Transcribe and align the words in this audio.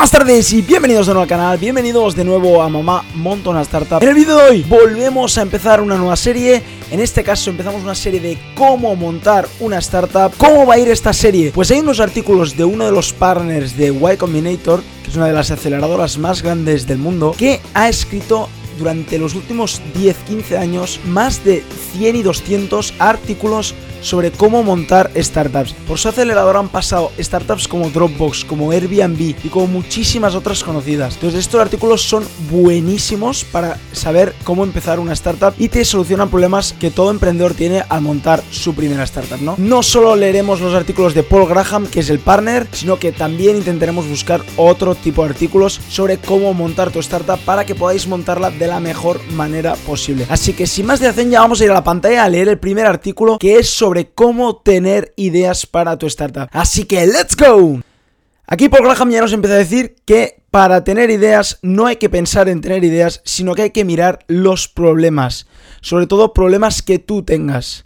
buenas 0.00 0.12
tardes 0.12 0.50
y 0.54 0.62
bienvenidos 0.62 1.08
de 1.08 1.12
nuevo 1.12 1.24
al 1.24 1.28
canal, 1.28 1.58
bienvenidos 1.58 2.16
de 2.16 2.24
nuevo 2.24 2.62
a 2.62 2.70
Mamá 2.70 3.04
Monta 3.16 3.50
una 3.50 3.60
Startup. 3.60 4.02
En 4.02 4.08
el 4.08 4.14
vídeo 4.14 4.34
de 4.34 4.44
hoy 4.44 4.62
volvemos 4.62 5.36
a 5.36 5.42
empezar 5.42 5.82
una 5.82 5.96
nueva 5.96 6.16
serie, 6.16 6.62
en 6.90 7.00
este 7.00 7.22
caso 7.22 7.50
empezamos 7.50 7.82
una 7.82 7.94
serie 7.94 8.18
de 8.18 8.38
cómo 8.54 8.96
montar 8.96 9.46
una 9.60 9.76
startup. 9.76 10.34
¿Cómo 10.38 10.64
va 10.64 10.72
a 10.72 10.78
ir 10.78 10.88
esta 10.88 11.12
serie? 11.12 11.52
Pues 11.54 11.70
hay 11.70 11.80
unos 11.80 12.00
artículos 12.00 12.56
de 12.56 12.64
uno 12.64 12.86
de 12.86 12.92
los 12.92 13.12
partners 13.12 13.76
de 13.76 13.88
Y 13.88 14.16
Combinator, 14.16 14.80
que 15.04 15.10
es 15.10 15.16
una 15.16 15.26
de 15.26 15.34
las 15.34 15.50
aceleradoras 15.50 16.16
más 16.16 16.42
grandes 16.42 16.86
del 16.86 16.96
mundo, 16.96 17.34
que 17.36 17.60
ha 17.74 17.90
escrito 17.90 18.48
durante 18.78 19.18
los 19.18 19.34
últimos 19.34 19.82
10-15 19.98 20.56
años 20.56 20.98
más 21.04 21.44
de 21.44 21.62
100 21.92 22.16
y 22.16 22.22
200 22.22 22.94
artículos 22.98 23.74
sobre 24.00 24.30
cómo 24.30 24.62
montar 24.62 25.10
startups. 25.16 25.72
Por 25.86 25.98
su 25.98 26.08
acelerador 26.08 26.56
han 26.56 26.68
pasado 26.68 27.10
startups 27.18 27.68
como 27.68 27.90
Dropbox, 27.90 28.44
como 28.44 28.70
Airbnb 28.70 29.34
y 29.42 29.48
como 29.48 29.66
muchísimas 29.66 30.34
otras 30.34 30.64
conocidas. 30.64 31.14
Entonces 31.14 31.40
estos 31.40 31.60
artículos 31.60 32.02
son 32.02 32.24
buenísimos 32.50 33.44
para 33.44 33.78
saber 33.92 34.34
cómo 34.44 34.64
empezar 34.64 35.00
una 35.00 35.12
startup 35.12 35.54
y 35.58 35.68
te 35.68 35.84
solucionan 35.84 36.30
problemas 36.30 36.72
que 36.72 36.90
todo 36.90 37.10
emprendedor 37.10 37.54
tiene 37.54 37.84
al 37.88 38.02
montar 38.02 38.42
su 38.50 38.74
primera 38.74 39.04
startup, 39.04 39.40
¿no? 39.40 39.54
No 39.58 39.82
solo 39.82 40.16
leeremos 40.16 40.60
los 40.60 40.74
artículos 40.74 41.14
de 41.14 41.22
Paul 41.22 41.48
Graham, 41.48 41.86
que 41.86 42.00
es 42.00 42.10
el 42.10 42.18
partner, 42.18 42.66
sino 42.72 42.98
que 42.98 43.12
también 43.12 43.56
intentaremos 43.56 44.08
buscar 44.08 44.42
otro 44.56 44.94
tipo 44.94 45.22
de 45.22 45.30
artículos 45.30 45.80
sobre 45.88 46.18
cómo 46.18 46.54
montar 46.54 46.90
tu 46.90 47.00
startup 47.00 47.38
para 47.44 47.64
que 47.64 47.74
podáis 47.74 48.06
montarla 48.06 48.50
de 48.50 48.66
la 48.66 48.80
mejor 48.80 49.20
manera 49.32 49.74
posible. 49.74 50.26
Así 50.28 50.52
que 50.52 50.66
sin 50.66 50.86
más 50.86 51.00
dilación 51.00 51.30
ya 51.30 51.40
vamos 51.40 51.60
a 51.60 51.64
ir 51.64 51.70
a 51.70 51.74
la 51.74 51.84
pantalla 51.84 52.24
a 52.24 52.28
leer 52.28 52.48
el 52.48 52.58
primer 52.58 52.86
artículo 52.86 53.38
que 53.38 53.58
es 53.58 53.68
sobre 53.68 53.89
sobre 53.90 54.12
cómo 54.12 54.58
tener 54.58 55.12
ideas 55.16 55.66
para 55.66 55.98
tu 55.98 56.06
startup. 56.06 56.48
Así 56.52 56.84
que, 56.84 57.04
¡let's 57.08 57.34
go! 57.34 57.80
Aquí 58.46 58.68
Paul 58.68 58.84
Graham 58.84 59.10
ya 59.10 59.20
nos 59.20 59.32
empieza 59.32 59.56
a 59.56 59.58
decir 59.58 59.96
que 60.04 60.44
para 60.52 60.84
tener 60.84 61.10
ideas 61.10 61.58
no 61.62 61.86
hay 61.86 61.96
que 61.96 62.08
pensar 62.08 62.48
en 62.48 62.60
tener 62.60 62.84
ideas, 62.84 63.20
sino 63.24 63.56
que 63.56 63.62
hay 63.62 63.70
que 63.70 63.84
mirar 63.84 64.20
los 64.28 64.68
problemas. 64.68 65.48
Sobre 65.80 66.06
todo 66.06 66.32
problemas 66.32 66.82
que 66.82 67.00
tú 67.00 67.24
tengas. 67.24 67.82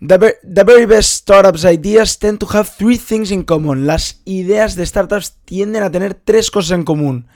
The, 0.00 0.38
very 0.64 0.86
best 0.86 1.10
startups 1.10 1.66
ideas 1.66 2.18
tend 2.18 2.38
to 2.38 2.46
have 2.50 2.70
three 2.78 2.96
things 2.96 3.30
in 3.30 3.42
common. 3.42 3.86
Las 3.86 4.22
ideas 4.24 4.76
de 4.76 4.86
startups 4.86 5.36
tienden 5.44 5.82
a 5.82 5.90
tener 5.90 6.14
tres 6.14 6.50
cosas 6.50 6.70
en 6.70 6.84
común. 6.84 7.26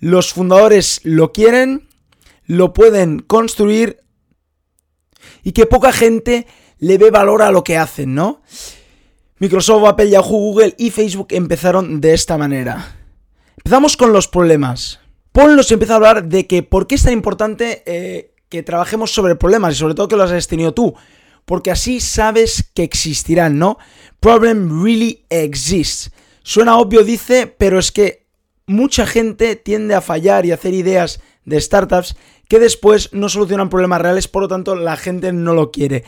Los 0.00 0.34
fundadores 0.34 1.00
lo 1.02 1.32
quieren, 1.32 1.88
lo 2.44 2.74
pueden 2.74 3.20
construir 3.20 4.02
y 5.42 5.52
que 5.52 5.64
poca 5.64 5.92
gente 5.92 6.46
le 6.78 6.98
ve 6.98 7.10
valor 7.10 7.42
a 7.42 7.50
lo 7.50 7.64
que 7.64 7.76
hacen, 7.76 8.14
¿no? 8.14 8.42
Microsoft, 9.38 9.86
Apple, 9.86 10.10
Yahoo, 10.10 10.38
Google 10.38 10.74
y 10.78 10.90
Facebook 10.90 11.28
empezaron 11.30 12.00
de 12.00 12.14
esta 12.14 12.38
manera. 12.38 12.96
Empezamos 13.58 13.96
con 13.96 14.12
los 14.12 14.28
problemas. 14.28 15.00
Paul 15.32 15.56
nos 15.56 15.70
empieza 15.70 15.94
a 15.94 15.96
hablar 15.96 16.24
de 16.24 16.46
que 16.46 16.62
por 16.62 16.86
qué 16.86 16.94
es 16.94 17.02
tan 17.02 17.12
importante 17.12 17.82
eh, 17.84 18.32
que 18.48 18.62
trabajemos 18.62 19.12
sobre 19.12 19.36
problemas 19.36 19.74
y 19.74 19.78
sobre 19.78 19.94
todo 19.94 20.08
que 20.08 20.16
los 20.16 20.30
hayas 20.30 20.48
tenido 20.48 20.72
tú. 20.72 20.94
Porque 21.44 21.70
así 21.70 22.00
sabes 22.00 22.70
que 22.74 22.82
existirán, 22.82 23.58
¿no? 23.58 23.78
Problem 24.20 24.82
really 24.82 25.26
exists. 25.28 26.10
Suena 26.42 26.78
obvio, 26.78 27.04
dice, 27.04 27.46
pero 27.46 27.78
es 27.78 27.92
que 27.92 28.26
mucha 28.66 29.06
gente 29.06 29.56
tiende 29.56 29.94
a 29.94 30.00
fallar 30.00 30.46
y 30.46 30.52
hacer 30.52 30.74
ideas 30.74 31.20
de 31.44 31.60
startups 31.60 32.16
que 32.48 32.58
después 32.58 33.12
no 33.12 33.28
solucionan 33.28 33.68
problemas 33.68 34.00
reales, 34.00 34.28
por 34.28 34.42
lo 34.42 34.48
tanto 34.48 34.74
la 34.74 34.96
gente 34.96 35.32
no 35.32 35.54
lo 35.54 35.70
quiere. 35.70 36.04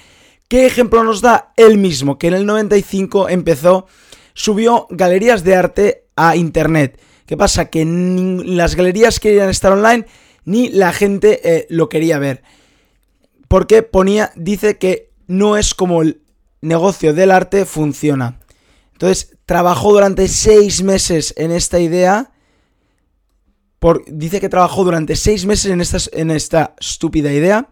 ¿Qué 0.48 0.64
ejemplo 0.64 1.04
nos 1.04 1.20
da? 1.20 1.52
Él 1.56 1.76
mismo, 1.76 2.18
que 2.18 2.28
en 2.28 2.34
el 2.34 2.46
95 2.46 3.28
empezó, 3.28 3.86
subió 4.32 4.86
galerías 4.88 5.44
de 5.44 5.54
arte 5.54 6.06
a 6.16 6.36
internet. 6.36 6.98
¿Qué 7.26 7.36
pasa? 7.36 7.66
Que 7.66 7.84
las 7.84 8.74
galerías 8.74 9.20
querían 9.20 9.50
estar 9.50 9.72
online 9.72 10.06
ni 10.46 10.70
la 10.70 10.94
gente 10.94 11.40
eh, 11.44 11.66
lo 11.68 11.90
quería 11.90 12.18
ver. 12.18 12.42
Porque 13.48 13.82
ponía, 13.82 14.32
dice 14.36 14.78
que 14.78 15.10
no 15.26 15.58
es 15.58 15.74
como 15.74 16.00
el 16.00 16.22
negocio 16.62 17.12
del 17.12 17.30
arte 17.30 17.66
funciona. 17.66 18.40
Entonces, 18.92 19.36
trabajó 19.44 19.92
durante 19.92 20.26
seis 20.28 20.82
meses 20.82 21.34
en 21.36 21.52
esta 21.52 21.78
idea. 21.78 22.30
Por, 23.78 24.02
dice 24.06 24.40
que 24.40 24.48
trabajó 24.48 24.82
durante 24.82 25.14
seis 25.14 25.44
meses 25.44 25.70
en 25.70 25.82
esta, 25.82 25.98
en 26.12 26.30
esta 26.30 26.74
estúpida 26.80 27.30
idea 27.30 27.68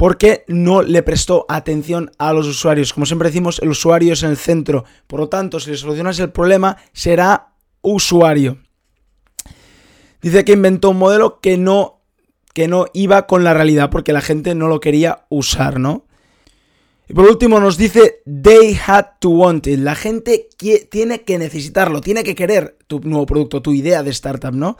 porque 0.00 0.46
no 0.48 0.80
le 0.80 1.02
prestó 1.02 1.44
atención 1.46 2.10
a 2.16 2.32
los 2.32 2.46
usuarios. 2.46 2.94
Como 2.94 3.04
siempre 3.04 3.28
decimos, 3.28 3.58
el 3.62 3.68
usuario 3.68 4.14
es 4.14 4.22
en 4.22 4.30
el 4.30 4.38
centro. 4.38 4.86
Por 5.06 5.20
lo 5.20 5.28
tanto, 5.28 5.60
si 5.60 5.70
le 5.70 5.76
solucionas 5.76 6.18
el 6.20 6.30
problema, 6.30 6.78
será 6.94 7.52
usuario. 7.82 8.56
Dice 10.22 10.42
que 10.46 10.52
inventó 10.52 10.88
un 10.88 10.96
modelo 10.96 11.38
que 11.42 11.58
no, 11.58 12.00
que 12.54 12.66
no 12.66 12.86
iba 12.94 13.26
con 13.26 13.44
la 13.44 13.52
realidad, 13.52 13.90
porque 13.90 14.14
la 14.14 14.22
gente 14.22 14.54
no 14.54 14.68
lo 14.68 14.80
quería 14.80 15.26
usar, 15.28 15.78
¿no? 15.78 16.06
Y 17.06 17.12
por 17.12 17.28
último 17.28 17.60
nos 17.60 17.76
dice, 17.76 18.22
they 18.24 18.80
had 18.82 19.04
to 19.20 19.28
want 19.28 19.66
it. 19.66 19.80
La 19.80 19.96
gente 19.96 20.48
tiene 20.90 21.24
que 21.24 21.36
necesitarlo, 21.36 22.00
tiene 22.00 22.24
que 22.24 22.34
querer 22.34 22.78
tu 22.86 23.00
nuevo 23.00 23.26
producto, 23.26 23.60
tu 23.60 23.74
idea 23.74 24.02
de 24.02 24.12
startup, 24.12 24.54
¿no? 24.54 24.78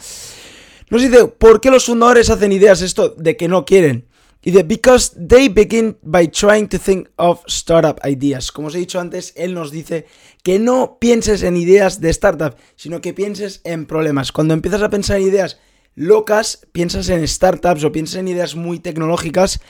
Nos 0.89 1.03
dice, 1.03 1.27
¿por 1.27 1.61
qué 1.61 1.71
los 1.71 1.85
fundadores 1.85 2.31
hacen 2.31 2.53
ideas 2.53 2.81
esto 2.81 3.11
de 3.11 3.37
que 3.37 3.49
no 3.49 3.67
quieren? 3.67 4.09
Y 4.43 4.53
de 4.53 4.63
because 4.63 5.13
they 5.29 5.49
begin 5.49 5.99
by 6.03 6.27
trying 6.29 6.67
to 6.69 6.79
think 6.79 7.09
of 7.17 7.43
startup 7.47 8.01
ideas. 8.07 8.51
Como 8.51 8.69
os 8.69 8.75
he 8.75 8.79
dicho 8.79 8.99
antes, 8.99 9.35
él 9.37 9.53
nos 9.53 9.71
dice 9.71 10.07
que 10.43 10.59
no 10.59 10.97
pienses 10.99 11.43
en 11.43 11.57
ideas 11.57 12.01
de 12.01 12.09
startup, 12.11 12.57
sino 12.77 13.01
que 13.01 13.13
pienses 13.13 13.61
en 13.65 13.85
problemas. 13.85 14.33
Cuando 14.33 14.55
empiezas 14.55 14.83
a 14.83 14.89
pensar 14.89 15.19
en 15.19 15.29
ideas 15.29 15.59
locas, 15.95 16.67
piensas 16.73 17.09
en 17.11 17.27
startups 17.27 17.85
o 17.85 17.93
piensas 17.93 18.17
en 18.17 18.29
ideas 18.29 18.55
muy 18.55 18.79
tecnológicas 18.79 19.61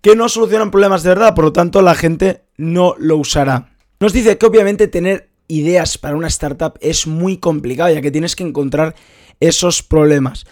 que 0.00 0.14
no 0.14 0.28
solucionan 0.28 0.70
problemas 0.70 1.02
de 1.02 1.10
verdad, 1.10 1.34
por 1.34 1.44
lo 1.44 1.52
tanto 1.52 1.82
la 1.82 1.94
gente 1.94 2.44
no 2.56 2.94
lo 2.98 3.16
usará. 3.16 3.72
Nos 3.98 4.12
dice 4.12 4.38
que 4.38 4.46
obviamente 4.46 4.86
tener 4.86 5.30
ideas 5.48 5.98
para 5.98 6.16
una 6.16 6.28
startup 6.28 6.78
es 6.80 7.06
muy 7.06 7.38
complicado, 7.38 7.92
ya 7.92 8.00
que 8.00 8.10
tienes 8.10 8.36
que 8.36 8.44
encontrar 8.44 8.94
esos 9.40 9.82
problemas. 9.82 10.46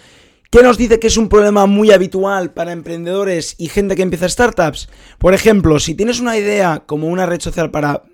¿Qué 0.51 0.63
nos 0.63 0.79
dice 0.79 0.99
que 0.99 1.09
es 1.09 1.19
un 1.19 1.29
problema 1.29 1.67
muy 1.67 1.91
habitual 1.91 2.55
para 2.55 2.73
emprendedores 2.73 3.55
y 3.59 3.69
gente 3.69 3.95
que 3.95 4.01
empieza 4.01 4.27
startups? 4.27 4.89
Por 5.19 5.35
ejemplo, 5.35 5.79
si 5.79 5.95
tienes 5.95 6.21
una 6.21 6.39
idea 6.39 6.85
como 6.87 7.09
una 7.09 7.27
red 7.27 7.39
social 7.39 7.71
para 7.71 8.05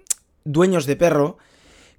dueños 0.42 0.84
de 0.86 0.96
perro, 0.96 1.38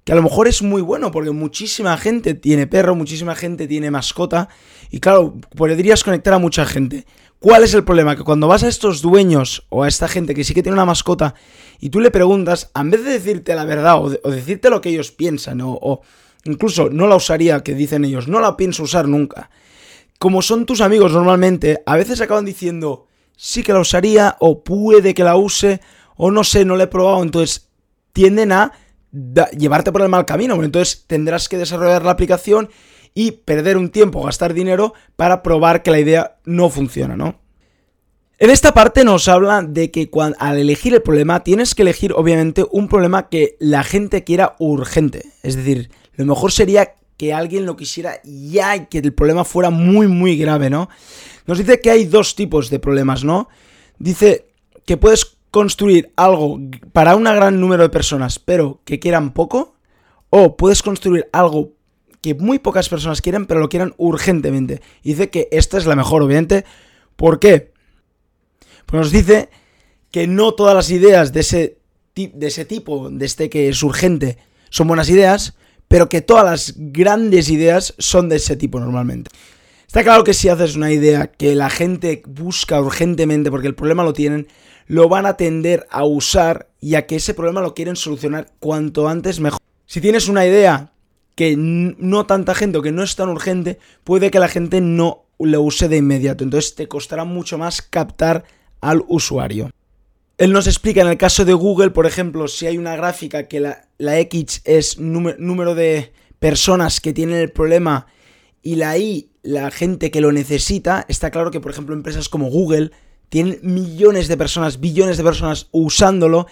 que 0.04 0.12
a 0.12 0.14
lo 0.14 0.22
mejor 0.22 0.46
es 0.46 0.60
muy 0.60 0.82
bueno 0.82 1.10
porque 1.10 1.30
muchísima 1.30 1.96
gente 1.96 2.34
tiene 2.34 2.66
perro, 2.66 2.94
muchísima 2.94 3.34
gente 3.34 3.66
tiene 3.66 3.90
mascota 3.90 4.50
y 4.90 5.00
claro, 5.00 5.36
podrías 5.56 6.04
conectar 6.04 6.34
a 6.34 6.38
mucha 6.38 6.66
gente. 6.66 7.06
¿Cuál 7.38 7.64
es 7.64 7.72
el 7.72 7.84
problema? 7.84 8.14
Que 8.14 8.22
cuando 8.22 8.46
vas 8.46 8.62
a 8.62 8.68
estos 8.68 9.00
dueños 9.00 9.64
o 9.70 9.84
a 9.84 9.88
esta 9.88 10.06
gente 10.06 10.34
que 10.34 10.44
sí 10.44 10.52
que 10.52 10.62
tiene 10.62 10.74
una 10.74 10.84
mascota 10.84 11.34
y 11.80 11.88
tú 11.88 11.98
le 11.98 12.10
preguntas, 12.10 12.70
en 12.74 12.90
vez 12.90 13.02
de 13.04 13.12
decirte 13.12 13.54
la 13.54 13.64
verdad 13.64 14.02
o, 14.02 14.10
decirte 14.30 14.68
lo 14.68 14.82
que 14.82 14.90
ellos 14.90 15.12
piensan 15.12 15.62
o, 15.62 15.78
o 15.80 16.02
incluso 16.44 16.90
no 16.90 17.06
la 17.06 17.16
usaría 17.16 17.62
que 17.62 17.72
dicen 17.72 18.04
ellos, 18.04 18.28
no 18.28 18.40
la 18.40 18.54
pienso 18.58 18.82
usar 18.82 19.08
nunca 19.08 19.48
como 20.18 20.42
son 20.42 20.66
tus 20.66 20.80
amigos 20.80 21.12
normalmente, 21.12 21.82
a 21.86 21.96
veces 21.96 22.20
acaban 22.20 22.44
diciendo 22.44 23.06
sí 23.36 23.62
que 23.62 23.72
la 23.72 23.80
usaría 23.80 24.36
o 24.40 24.64
puede 24.64 25.14
que 25.14 25.24
la 25.24 25.36
use 25.36 25.80
o 26.16 26.30
no 26.30 26.44
sé, 26.44 26.64
no 26.64 26.76
la 26.76 26.84
he 26.84 26.88
probado, 26.88 27.22
entonces 27.22 27.68
tienden 28.12 28.52
a 28.52 28.72
llevarte 29.56 29.92
por 29.92 30.02
el 30.02 30.08
mal 30.08 30.24
camino, 30.24 30.62
entonces 30.62 31.04
tendrás 31.06 31.48
que 31.48 31.58
desarrollar 31.58 32.04
la 32.04 32.10
aplicación 32.10 32.70
y 33.14 33.32
perder 33.32 33.76
un 33.76 33.90
tiempo, 33.90 34.22
gastar 34.22 34.52
dinero 34.52 34.94
para 35.16 35.42
probar 35.42 35.82
que 35.82 35.90
la 35.90 36.00
idea 36.00 36.36
no 36.44 36.68
funciona, 36.68 37.16
¿no? 37.16 37.40
En 38.38 38.50
esta 38.50 38.74
parte 38.74 39.04
nos 39.04 39.28
habla 39.28 39.62
de 39.62 39.90
que 39.90 40.10
al 40.38 40.58
elegir 40.58 40.92
el 40.92 41.00
problema 41.00 41.42
tienes 41.42 41.74
que 41.74 41.80
elegir 41.80 42.12
obviamente 42.12 42.66
un 42.70 42.88
problema 42.88 43.30
que 43.30 43.56
la 43.58 43.82
gente 43.82 44.24
quiera 44.24 44.56
urgente. 44.58 45.22
Es 45.42 45.56
decir, 45.56 45.90
lo 46.12 46.26
mejor 46.26 46.52
sería 46.52 46.95
que 47.16 47.32
alguien 47.32 47.66
lo 47.66 47.76
quisiera 47.76 48.20
ya 48.24 48.76
y 48.76 48.86
que 48.86 48.98
el 48.98 49.12
problema 49.12 49.44
fuera 49.44 49.70
muy, 49.70 50.06
muy 50.06 50.36
grave, 50.36 50.70
¿no? 50.70 50.88
Nos 51.46 51.58
dice 51.58 51.80
que 51.80 51.90
hay 51.90 52.04
dos 52.04 52.34
tipos 52.34 52.70
de 52.70 52.78
problemas, 52.78 53.24
¿no? 53.24 53.48
Dice 53.98 54.48
que 54.84 54.96
puedes 54.96 55.36
construir 55.50 56.12
algo 56.16 56.60
para 56.92 57.16
un 57.16 57.24
gran 57.24 57.60
número 57.60 57.82
de 57.84 57.88
personas, 57.88 58.38
pero 58.38 58.80
que 58.84 58.98
quieran 58.98 59.32
poco, 59.32 59.76
o 60.30 60.56
puedes 60.56 60.82
construir 60.82 61.28
algo 61.32 61.72
que 62.20 62.34
muy 62.34 62.58
pocas 62.58 62.88
personas 62.88 63.22
quieren, 63.22 63.46
pero 63.46 63.60
lo 63.60 63.68
quieran 63.68 63.94
urgentemente. 63.96 64.82
Y 65.02 65.10
dice 65.10 65.30
que 65.30 65.48
esta 65.52 65.78
es 65.78 65.86
la 65.86 65.96
mejor, 65.96 66.22
obviamente. 66.22 66.64
¿Por 67.14 67.38
qué? 67.38 67.72
Pues 68.84 69.00
nos 69.00 69.12
dice 69.12 69.48
que 70.10 70.26
no 70.26 70.52
todas 70.52 70.74
las 70.74 70.90
ideas 70.90 71.32
de 71.32 71.40
ese, 71.40 71.78
de 72.14 72.46
ese 72.46 72.64
tipo, 72.64 73.10
de 73.10 73.24
este 73.24 73.48
que 73.48 73.68
es 73.68 73.82
urgente, 73.82 74.38
son 74.70 74.88
buenas 74.88 75.08
ideas, 75.08 75.56
pero 75.88 76.08
que 76.08 76.20
todas 76.20 76.44
las 76.44 76.74
grandes 76.76 77.48
ideas 77.50 77.94
son 77.98 78.28
de 78.28 78.36
ese 78.36 78.56
tipo 78.56 78.80
normalmente. 78.80 79.30
Está 79.86 80.02
claro 80.02 80.24
que 80.24 80.34
si 80.34 80.48
haces 80.48 80.76
una 80.76 80.92
idea 80.92 81.28
que 81.28 81.54
la 81.54 81.70
gente 81.70 82.22
busca 82.26 82.80
urgentemente 82.80 83.50
porque 83.50 83.68
el 83.68 83.74
problema 83.74 84.02
lo 84.02 84.12
tienen, 84.12 84.48
lo 84.86 85.08
van 85.08 85.26
a 85.26 85.36
tender 85.36 85.86
a 85.90 86.04
usar 86.04 86.68
y 86.80 86.94
a 86.96 87.06
que 87.06 87.16
ese 87.16 87.34
problema 87.34 87.60
lo 87.60 87.74
quieren 87.74 87.96
solucionar 87.96 88.52
cuanto 88.58 89.08
antes 89.08 89.40
mejor. 89.40 89.60
Si 89.86 90.00
tienes 90.00 90.28
una 90.28 90.44
idea 90.44 90.92
que 91.34 91.54
no 91.56 92.26
tanta 92.26 92.54
gente 92.54 92.78
o 92.78 92.82
que 92.82 92.92
no 92.92 93.02
es 93.02 93.14
tan 93.14 93.28
urgente, 93.28 93.78
puede 94.04 94.30
que 94.30 94.40
la 94.40 94.48
gente 94.48 94.80
no 94.80 95.26
lo 95.38 95.62
use 95.62 95.88
de 95.88 95.98
inmediato. 95.98 96.44
Entonces 96.44 96.74
te 96.74 96.88
costará 96.88 97.24
mucho 97.24 97.58
más 97.58 97.82
captar 97.82 98.44
al 98.80 99.04
usuario. 99.08 99.70
Él 100.38 100.52
nos 100.52 100.66
explica 100.66 101.00
en 101.00 101.08
el 101.08 101.16
caso 101.16 101.46
de 101.46 101.54
Google, 101.54 101.90
por 101.90 102.04
ejemplo, 102.04 102.46
si 102.46 102.66
hay 102.66 102.76
una 102.76 102.94
gráfica 102.94 103.48
que 103.48 103.58
la, 103.60 104.18
X 104.20 104.60
es 104.66 104.98
número 104.98 105.74
de 105.74 106.12
personas 106.38 107.00
que 107.00 107.14
tienen 107.14 107.36
el 107.38 107.50
problema 107.50 108.06
y 108.62 108.76
la 108.76 108.98
Y 108.98 109.30
la 109.42 109.70
gente 109.70 110.10
que 110.10 110.20
lo 110.20 110.32
necesita, 110.32 111.06
está 111.08 111.30
claro 111.30 111.50
que, 111.50 111.60
por 111.60 111.70
ejemplo, 111.70 111.94
empresas 111.94 112.28
como 112.28 112.50
Google 112.50 112.90
tienen 113.30 113.58
millones 113.62 114.28
de 114.28 114.36
personas, 114.36 114.78
billones 114.78 115.16
de 115.16 115.24
personas 115.24 115.68
usándolo 115.72 116.46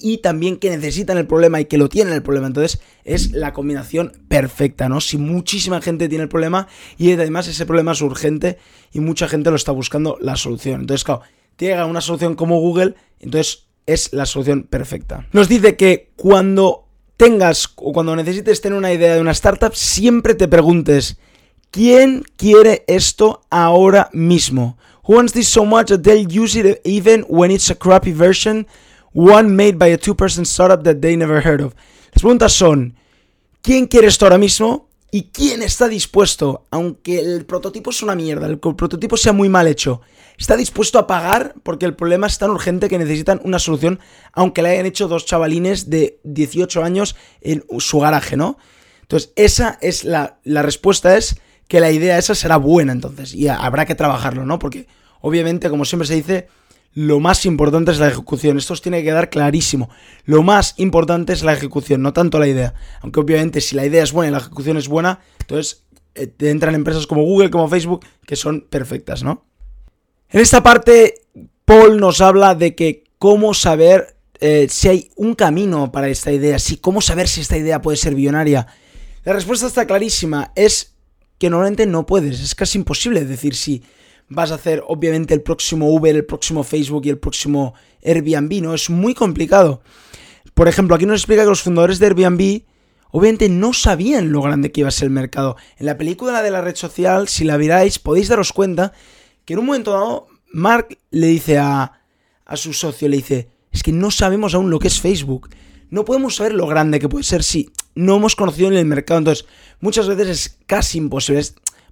y 0.00 0.18
también 0.18 0.56
que 0.56 0.70
necesitan 0.70 1.16
el 1.16 1.26
problema 1.26 1.60
y 1.60 1.66
que 1.66 1.78
lo 1.78 1.88
tienen 1.88 2.14
el 2.14 2.22
problema. 2.22 2.48
Entonces 2.48 2.80
es 3.04 3.30
la 3.32 3.52
combinación 3.52 4.12
perfecta, 4.28 4.88
¿no? 4.88 5.00
Si 5.00 5.18
muchísima 5.18 5.80
gente 5.80 6.08
tiene 6.08 6.24
el 6.24 6.28
problema 6.28 6.66
y 6.98 7.12
además 7.12 7.46
ese 7.46 7.64
problema 7.64 7.92
es 7.92 8.02
urgente 8.02 8.58
y 8.92 9.00
mucha 9.00 9.28
gente 9.28 9.50
lo 9.50 9.56
está 9.56 9.72
buscando 9.72 10.18
la 10.20 10.36
solución. 10.36 10.82
Entonces, 10.82 11.04
claro, 11.04 11.22
llega 11.66 11.86
una 11.86 12.00
solución 12.00 12.34
como 12.34 12.60
Google, 12.60 12.94
entonces 13.18 13.66
es 13.86 14.12
la 14.12 14.26
solución 14.26 14.64
perfecta. 14.64 15.26
Nos 15.32 15.48
dice 15.48 15.76
que 15.76 16.12
cuando 16.16 16.86
tengas 17.16 17.68
o 17.76 17.92
cuando 17.92 18.16
necesites 18.16 18.60
tener 18.60 18.78
una 18.78 18.92
idea 18.92 19.14
de 19.14 19.20
una 19.20 19.32
startup, 19.32 19.74
siempre 19.74 20.34
te 20.34 20.48
preguntes, 20.48 21.18
¿quién 21.70 22.24
quiere 22.36 22.84
esto 22.86 23.42
ahora 23.50 24.08
mismo? 24.12 24.78
Who 25.04 25.16
wants 25.16 25.32
this 25.32 25.48
so 25.48 25.64
much 25.64 25.88
that 25.88 26.02
they'll 26.02 26.26
use 26.26 26.58
it 26.58 26.80
even 26.84 27.24
when 27.28 27.50
it's 27.50 27.70
a 27.70 27.74
crappy 27.74 28.12
version, 28.12 28.66
one 29.12 29.54
made 29.54 29.76
by 29.76 29.92
a 29.92 29.98
two-person 29.98 30.44
startup 30.44 30.84
that 30.84 31.00
they 31.00 31.16
never 31.16 31.44
heard 31.44 31.60
of? 31.60 31.74
Las 32.12 32.22
preguntas 32.22 32.52
son, 32.52 32.96
¿quién 33.62 33.86
quiere 33.86 34.08
esto 34.08 34.26
ahora 34.26 34.38
mismo? 34.38 34.89
¿Y 35.12 35.30
quién 35.32 35.62
está 35.62 35.88
dispuesto, 35.88 36.66
aunque 36.70 37.18
el 37.18 37.44
prototipo 37.44 37.90
es 37.90 38.02
una 38.02 38.14
mierda, 38.14 38.46
el 38.46 38.58
prototipo 38.58 39.16
sea 39.16 39.32
muy 39.32 39.48
mal 39.48 39.66
hecho, 39.66 40.02
está 40.38 40.56
dispuesto 40.56 40.98
a 40.98 41.06
pagar 41.06 41.54
porque 41.62 41.86
el 41.86 41.96
problema 41.96 42.26
es 42.26 42.38
tan 42.38 42.50
urgente 42.50 42.88
que 42.88 42.98
necesitan 42.98 43.40
una 43.44 43.58
solución, 43.58 43.98
aunque 44.32 44.62
le 44.62 44.70
hayan 44.70 44.86
hecho 44.86 45.08
dos 45.08 45.26
chavalines 45.26 45.90
de 45.90 46.20
18 46.24 46.84
años 46.84 47.16
en 47.40 47.64
su 47.78 47.98
garaje, 47.98 48.36
¿no? 48.36 48.56
Entonces, 49.02 49.32
esa 49.34 49.78
es 49.80 50.04
la, 50.04 50.38
la 50.44 50.62
respuesta 50.62 51.16
es 51.16 51.36
que 51.66 51.80
la 51.80 51.90
idea 51.90 52.18
esa 52.18 52.34
será 52.34 52.56
buena 52.56 52.92
entonces 52.92 53.34
y 53.34 53.48
habrá 53.48 53.86
que 53.86 53.96
trabajarlo, 53.96 54.46
¿no? 54.46 54.58
Porque 54.60 54.86
Obviamente, 55.20 55.68
como 55.68 55.84
siempre 55.84 56.06
se 56.06 56.14
dice, 56.14 56.48
lo 56.92 57.20
más 57.20 57.46
importante 57.46 57.92
es 57.92 57.98
la 57.98 58.08
ejecución. 58.08 58.58
Esto 58.58 58.72
os 58.72 58.82
tiene 58.82 58.98
que 58.98 59.04
quedar 59.04 59.30
clarísimo. 59.30 59.90
Lo 60.24 60.42
más 60.42 60.74
importante 60.78 61.32
es 61.32 61.42
la 61.42 61.52
ejecución, 61.52 62.02
no 62.02 62.12
tanto 62.12 62.38
la 62.38 62.48
idea. 62.48 62.74
Aunque 63.00 63.20
obviamente 63.20 63.60
si 63.60 63.76
la 63.76 63.86
idea 63.86 64.02
es 64.02 64.12
buena 64.12 64.28
y 64.28 64.32
la 64.32 64.38
ejecución 64.38 64.76
es 64.76 64.88
buena, 64.88 65.20
entonces 65.40 65.84
eh, 66.14 66.26
te 66.26 66.50
entran 66.50 66.74
empresas 66.74 67.06
como 67.06 67.22
Google, 67.22 67.50
como 67.50 67.68
Facebook, 67.68 68.04
que 68.26 68.36
son 68.36 68.62
perfectas, 68.62 69.22
¿no? 69.22 69.46
En 70.28 70.40
esta 70.40 70.62
parte, 70.62 71.22
Paul 71.64 71.98
nos 71.98 72.20
habla 72.20 72.54
de 72.54 72.74
que 72.74 73.04
cómo 73.18 73.54
saber 73.54 74.16
eh, 74.40 74.66
si 74.70 74.88
hay 74.88 75.10
un 75.16 75.34
camino 75.34 75.92
para 75.92 76.08
esta 76.08 76.32
idea, 76.32 76.58
si 76.58 76.76
cómo 76.76 77.00
saber 77.00 77.28
si 77.28 77.40
esta 77.40 77.56
idea 77.56 77.82
puede 77.82 77.96
ser 77.96 78.14
billonaria. 78.14 78.66
La 79.24 79.32
respuesta 79.32 79.66
está 79.66 79.86
clarísima, 79.86 80.52
es 80.54 80.94
que 81.38 81.50
normalmente 81.50 81.86
no 81.86 82.06
puedes, 82.06 82.40
es 82.40 82.54
casi 82.54 82.78
imposible 82.78 83.24
decir 83.24 83.54
si 83.54 83.82
vas 84.30 84.52
a 84.52 84.54
hacer 84.54 84.82
obviamente 84.86 85.34
el 85.34 85.42
próximo 85.42 85.92
Uber, 85.92 86.14
el 86.16 86.24
próximo 86.24 86.62
Facebook 86.62 87.02
y 87.04 87.10
el 87.10 87.18
próximo 87.18 87.74
Airbnb, 88.02 88.62
¿no? 88.62 88.74
Es 88.74 88.88
muy 88.88 89.12
complicado. 89.12 89.82
Por 90.54 90.68
ejemplo, 90.68 90.96
aquí 90.96 91.04
nos 91.04 91.20
explica 91.20 91.42
que 91.42 91.48
los 91.48 91.62
fundadores 91.62 91.98
de 91.98 92.06
Airbnb 92.06 92.62
obviamente 93.10 93.48
no 93.48 93.72
sabían 93.72 94.32
lo 94.32 94.40
grande 94.40 94.70
que 94.70 94.80
iba 94.80 94.88
a 94.88 94.92
ser 94.92 95.06
el 95.06 95.12
mercado. 95.12 95.56
En 95.78 95.86
la 95.86 95.98
película 95.98 96.42
de 96.42 96.50
la 96.50 96.60
red 96.60 96.76
social, 96.76 97.28
si 97.28 97.44
la 97.44 97.58
miráis, 97.58 97.98
podéis 97.98 98.28
daros 98.28 98.52
cuenta 98.52 98.92
que 99.44 99.54
en 99.54 99.58
un 99.58 99.66
momento 99.66 99.90
dado, 99.90 100.28
Mark 100.52 100.96
le 101.10 101.26
dice 101.26 101.58
a, 101.58 102.00
a 102.46 102.56
su 102.56 102.72
socio, 102.72 103.08
le 103.08 103.16
dice, 103.16 103.48
es 103.72 103.82
que 103.82 103.92
no 103.92 104.12
sabemos 104.12 104.54
aún 104.54 104.70
lo 104.70 104.78
que 104.78 104.88
es 104.88 105.00
Facebook. 105.00 105.50
No 105.90 106.04
podemos 106.04 106.36
saber 106.36 106.54
lo 106.54 106.68
grande 106.68 107.00
que 107.00 107.08
puede 107.08 107.24
ser 107.24 107.42
si 107.42 107.70
no 107.96 108.16
hemos 108.16 108.36
conocido 108.36 108.68
en 108.68 108.76
el 108.76 108.86
mercado. 108.86 109.18
Entonces, 109.18 109.46
muchas 109.80 110.06
veces 110.06 110.28
es 110.28 110.58
casi 110.66 110.98
imposible. 110.98 111.42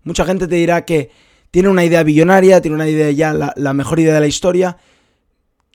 mucha 0.04 0.24
gente 0.24 0.46
te 0.46 0.54
dirá 0.54 0.84
que 0.84 1.10
tiene 1.50 1.68
una 1.68 1.84
idea 1.84 2.02
billonaria, 2.02 2.60
tiene 2.60 2.74
una 2.74 2.88
idea 2.88 3.10
ya, 3.10 3.32
la, 3.32 3.72
mejor 3.72 4.00
idea 4.00 4.14
de 4.14 4.20
la 4.20 4.26
historia. 4.26 4.76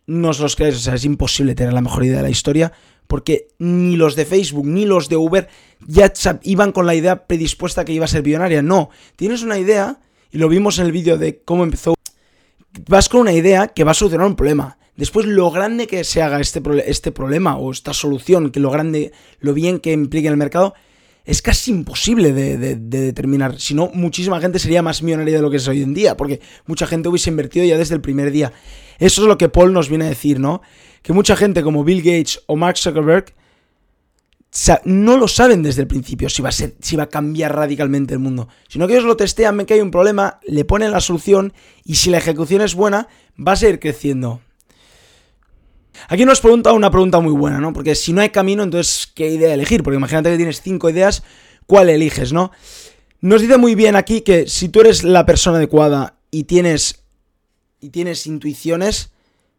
No 0.06 0.30
os 0.30 0.40
los 0.40 0.56
creáis, 0.56 0.76
o 0.76 0.80
sea, 0.80 0.96
es 0.96 1.06
imposible 1.06 1.56
tener 1.56 1.74
la 1.74 1.82
mejor 1.82 2.06
idea 2.06 2.18
de 2.18 2.24
la 2.24 2.30
historia, 2.30 2.74
porque 3.08 3.48
ni 3.60 3.96
los 3.96 4.16
de 4.16 4.26
Facebook 4.26 4.68
ni 4.68 4.86
los 4.86 5.10
de 5.10 5.18
Uber 5.18 5.48
ya 5.88 6.12
iban 6.44 6.72
con 6.72 6.86
la 6.86 6.96
idea 6.96 7.26
predispuesta 7.26 7.86
que 7.86 7.94
iba 7.94 8.06
a 8.06 8.10
ser 8.10 8.22
billonaria. 8.22 8.62
No, 8.62 8.90
tienes 9.16 9.44
una 9.44 9.58
idea, 9.58 10.00
y 10.32 10.38
lo 10.38 10.50
vimos 10.50 10.80
en 10.80 10.86
el 10.86 10.92
vídeo 10.92 11.18
de 11.18 11.42
cómo 11.44 11.64
empezó. 11.64 11.96
Vas 12.88 13.08
con 13.08 13.22
una 13.22 13.34
idea 13.34 13.68
que 13.68 13.84
va 13.84 13.92
a 13.92 13.96
solucionar 13.96 14.28
un 14.28 14.36
problema. 14.36 14.78
Después, 14.96 15.26
lo 15.26 15.50
grande 15.50 15.88
que 15.88 16.04
se 16.04 16.22
haga 16.22 16.40
este, 16.40 16.62
este 16.86 17.12
problema 17.12 17.58
o 17.58 17.72
esta 17.72 17.94
solución, 17.94 18.52
que 18.52 18.60
lo 18.60 18.70
grande, 18.70 19.12
lo 19.40 19.54
bien 19.54 19.80
que 19.80 19.92
implique 19.92 20.28
en 20.28 20.34
el 20.34 20.38
mercado, 20.38 20.76
es 21.26 21.42
casi 21.42 21.72
imposible 21.72 22.34
de, 22.34 22.76
determinar. 22.76 23.60
Si 23.60 23.74
no, 23.74 23.90
muchísima 23.94 24.42
gente 24.42 24.60
sería 24.60 24.82
más 24.82 25.02
millonaria 25.02 25.38
de 25.38 25.42
lo 25.42 25.50
que 25.50 25.58
es 25.58 25.68
hoy 25.68 25.82
en 25.82 25.94
día, 25.94 26.18
porque 26.18 26.42
mucha 26.66 26.86
gente 26.86 27.10
hubiese 27.10 27.30
invertido 27.30 27.66
ya 27.66 27.78
desde 27.78 27.96
el 27.96 28.02
primer 28.02 28.32
día. 28.32 28.52
Eso 29.00 29.22
es 29.22 29.28
lo 29.28 29.38
que 29.38 29.50
Paul 29.50 29.74
nos 29.74 29.90
viene 29.90 30.06
a 30.06 30.10
decir, 30.10 30.40
¿no? 30.40 30.62
Que 31.02 31.14
mucha 31.14 31.36
gente 31.36 31.64
como 31.64 31.84
Bill 31.84 32.02
Gates 32.02 32.42
o 32.48 32.56
Mark 32.56 32.78
Zuckerberg 32.78 33.34
no 34.86 35.18
lo 35.18 35.28
saben 35.28 35.64
desde 35.64 35.82
el 35.82 35.88
principio 35.88 36.30
si 36.30 36.42
va 36.42 36.50
a, 36.50 36.52
si 36.52 36.96
va 36.96 37.04
a 37.04 37.10
cambiar 37.10 37.56
radicalmente 37.56 38.14
el 38.14 38.20
mundo, 38.20 38.50
sino 38.68 38.88
que 38.88 38.94
ellos 38.94 39.06
lo 39.06 39.18
testean, 39.18 39.58
ven 39.58 39.66
que 39.66 39.74
hay 39.74 39.82
un 39.82 39.92
problema, 39.92 40.40
le 40.48 40.64
ponen 40.64 40.92
la 40.92 41.02
solución 41.02 41.54
y 41.84 41.96
si 41.96 42.10
la 42.10 42.20
ejecución 42.20 42.62
es 42.62 42.76
buena, 42.76 43.08
va 43.36 43.54
a 43.54 43.56
seguir 43.56 43.80
creciendo. 43.80 44.42
Aquí 46.08 46.26
nos 46.26 46.42
pregunta 46.42 46.74
una 46.74 46.92
pregunta 46.92 47.20
muy 47.20 47.34
buena, 47.34 47.60
¿no? 47.60 47.74
Porque 47.74 47.96
si 47.96 48.14
no 48.14 48.22
hay 48.22 48.30
camino, 48.30 48.64
entonces, 48.64 49.12
¿qué 49.14 49.30
idea 49.30 49.54
elegir? 49.54 49.84
Porque 49.84 49.98
imagínate 49.98 50.32
que 50.32 50.38
tienes 50.38 50.62
cinco 50.62 50.90
ideas, 50.90 51.24
¿cuál 51.66 51.90
eliges, 51.90 52.34
no? 52.34 52.52
Nos 53.22 53.42
dice 53.42 53.58
muy 53.58 53.76
bien 53.76 53.96
aquí 53.96 54.22
que 54.22 54.48
si 54.48 54.70
tú 54.70 54.82
eres 54.82 55.04
la 55.04 55.26
persona 55.26 55.58
adecuada 55.58 56.18
y 56.30 56.44
tienes, 56.44 57.04
y 57.80 57.90
tienes 57.90 58.28
intuiciones, 58.28 59.12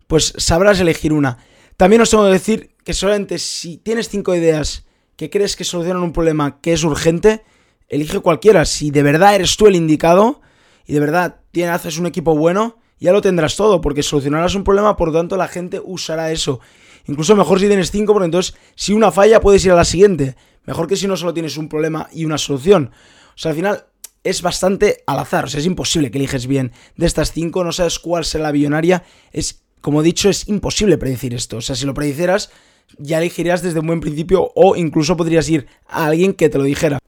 pues 0.06 0.34
sabrás 0.36 0.80
elegir 0.80 1.12
una. 1.12 1.38
También 1.76 2.02
os 2.02 2.10
tengo 2.10 2.24
que 2.24 2.32
decir 2.32 2.70
que 2.84 2.92
solamente 2.92 3.38
si 3.38 3.78
tienes 3.78 4.08
cinco 4.08 4.34
ideas 4.34 4.84
que 5.16 5.30
crees 5.30 5.56
que 5.56 5.64
solucionan 5.64 6.02
un 6.02 6.12
problema 6.12 6.60
que 6.60 6.72
es 6.72 6.84
urgente, 6.84 7.42
elige 7.88 8.20
cualquiera. 8.20 8.64
Si 8.64 8.90
de 8.90 9.02
verdad 9.02 9.34
eres 9.34 9.56
tú 9.56 9.66
el 9.66 9.76
indicado 9.76 10.40
y 10.86 10.92
de 10.92 11.00
verdad 11.00 11.40
tienes, 11.52 11.74
haces 11.74 11.98
un 11.98 12.06
equipo 12.06 12.36
bueno, 12.36 12.78
ya 12.98 13.12
lo 13.12 13.20
tendrás 13.20 13.56
todo, 13.56 13.80
porque 13.80 14.02
solucionarás 14.02 14.54
un 14.54 14.64
problema, 14.64 14.96
por 14.96 15.08
lo 15.08 15.14
tanto 15.14 15.36
la 15.36 15.48
gente 15.48 15.80
usará 15.84 16.32
eso. 16.32 16.60
Incluso 17.06 17.36
mejor 17.36 17.60
si 17.60 17.66
tienes 17.66 17.90
cinco, 17.90 18.12
porque 18.12 18.26
entonces 18.26 18.54
si 18.74 18.92
una 18.92 19.12
falla 19.12 19.40
puedes 19.40 19.64
ir 19.64 19.72
a 19.72 19.76
la 19.76 19.84
siguiente. 19.84 20.36
Mejor 20.64 20.86
que 20.86 20.96
si 20.96 21.06
no 21.06 21.16
solo 21.16 21.34
tienes 21.34 21.58
un 21.58 21.68
problema 21.68 22.08
y 22.12 22.24
una 22.24 22.38
solución. 22.38 22.90
O 23.34 23.38
sea, 23.38 23.50
al 23.50 23.56
final 23.56 23.84
es 24.22 24.40
bastante 24.40 25.02
al 25.06 25.18
azar, 25.18 25.44
o 25.44 25.48
sea, 25.48 25.60
es 25.60 25.66
imposible 25.66 26.10
que 26.10 26.18
eliges 26.18 26.46
bien. 26.46 26.72
De 26.96 27.06
estas 27.06 27.32
cinco 27.32 27.62
no 27.62 27.72
sabes 27.72 27.98
cuál 27.98 28.24
será 28.24 28.44
la 28.44 28.52
billonaria, 28.52 29.04
es, 29.32 29.64
como 29.82 30.00
he 30.00 30.04
dicho, 30.04 30.30
es 30.30 30.48
imposible 30.48 30.96
predecir 30.96 31.34
esto. 31.34 31.58
O 31.58 31.60
sea, 31.60 31.76
si 31.76 31.84
lo 31.84 31.92
predicieras, 31.92 32.50
ya 32.96 33.18
elegirías 33.18 33.62
desde 33.62 33.80
un 33.80 33.86
buen 33.86 34.00
principio 34.00 34.50
o 34.54 34.76
incluso 34.76 35.16
podrías 35.16 35.48
ir 35.50 35.66
a 35.86 36.06
alguien 36.06 36.32
que 36.32 36.48
te 36.48 36.56
lo 36.56 36.64
dijera. 36.64 36.98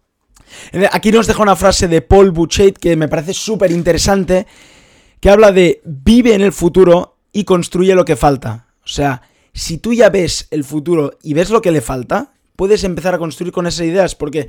Aquí 0.92 1.10
nos 1.10 1.26
deja 1.26 1.42
una 1.42 1.56
frase 1.56 1.88
de 1.88 2.02
Paul 2.02 2.30
Buchet 2.30 2.78
que 2.78 2.96
me 2.96 3.08
parece 3.08 3.32
súper 3.32 3.70
interesante 3.70 4.46
que 5.26 5.30
habla 5.30 5.50
de 5.50 5.82
vive 5.84 6.34
en 6.34 6.40
el 6.40 6.52
futuro 6.52 7.16
y 7.32 7.42
construye 7.42 7.96
lo 7.96 8.04
que 8.04 8.14
falta. 8.14 8.68
O 8.84 8.86
sea, 8.86 9.22
si 9.52 9.76
tú 9.76 9.92
ya 9.92 10.08
ves 10.08 10.46
el 10.52 10.62
futuro 10.62 11.18
y 11.20 11.34
ves 11.34 11.50
lo 11.50 11.60
que 11.60 11.72
le 11.72 11.80
falta, 11.80 12.32
puedes 12.54 12.84
empezar 12.84 13.12
a 13.12 13.18
construir 13.18 13.52
con 13.52 13.66
esas 13.66 13.88
ideas 13.88 14.14
porque 14.14 14.48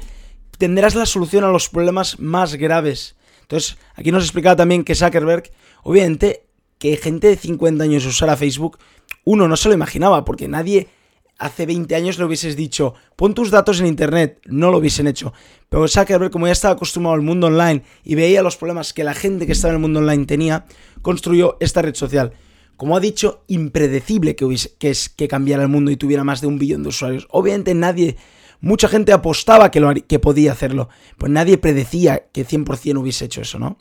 tendrás 0.60 0.94
la 0.94 1.08
solución 1.08 1.44
a 1.46 1.50
los 1.50 1.68
problemas 1.68 2.20
más 2.20 2.54
graves. 2.54 3.16
Entonces, 3.42 3.76
aquí 3.96 4.12
nos 4.12 4.26
explicaba 4.26 4.56
también 4.56 4.84
que 4.84 4.94
Zuckerberg, 4.94 5.50
obviamente, 5.82 6.44
que 6.78 6.96
gente 6.96 7.30
de 7.30 7.38
50 7.38 7.84
años 7.84 8.06
usara 8.06 8.38
Facebook, 8.38 8.78
uno 9.24 9.48
no 9.48 9.58
se 9.58 9.70
lo 9.70 9.74
imaginaba 9.74 10.26
porque 10.26 10.48
nadie 10.48 10.90
hace 11.38 11.66
20 11.66 11.96
años 11.96 12.18
le 12.18 12.26
hubieses 12.26 12.56
dicho, 12.56 12.96
pon 13.16 13.34
tus 13.34 13.52
datos 13.52 13.80
en 13.80 13.88
Internet, 13.88 14.40
no 14.46 14.72
lo 14.72 14.78
hubiesen 14.78 15.08
hecho. 15.08 15.34
Pero 15.70 15.88
Zuckerberg, 15.88 16.32
como 16.32 16.48
ya 16.48 16.54
estaba 16.54 16.74
acostumbrado 16.74 17.16
al 17.16 17.22
mundo 17.22 17.48
online 17.48 17.84
y 18.04 18.16
veía 18.16 18.42
los 18.42 18.58
problemas 18.58 18.94
que 18.94 19.04
la 19.04 19.14
gente 19.14 19.46
que 19.46 19.52
estaba 19.52 19.74
en 19.74 19.76
el 19.76 19.82
mundo 19.82 20.00
online 20.00 20.26
tenía, 20.26 20.66
construyó 21.02 21.58
esta 21.60 21.82
red 21.82 21.96
social. 21.96 22.34
Como 22.76 22.96
ha 22.96 23.00
dicho, 23.00 23.44
impredecible 23.48 24.36
que, 24.36 24.46
hubiese, 24.46 24.74
que, 24.78 24.90
es, 24.90 25.10
cambiara 25.30 25.64
el 25.64 25.70
mundo 25.70 25.92
y 25.92 25.98
tuviera 25.98 26.24
más 26.24 26.42
de 26.42 26.48
un 26.48 26.60
billón 26.60 26.84
de 26.84 26.90
usuarios. 26.90 27.28
Obviamente 27.32 27.74
nadie, 27.74 28.18
mucha 28.62 28.88
gente 28.88 29.12
apostaba 29.12 29.72
que, 29.72 29.80
lo, 29.80 29.94
que 29.94 30.20
podía 30.20 30.52
hacerlo, 30.52 30.90
pues 31.18 31.32
nadie 31.32 31.58
predecía 31.58 32.28
que 32.32 32.46
100% 32.46 33.00
hubiese 33.00 33.26
hecho 33.26 33.42
eso, 33.42 33.60
¿no? 33.60 33.78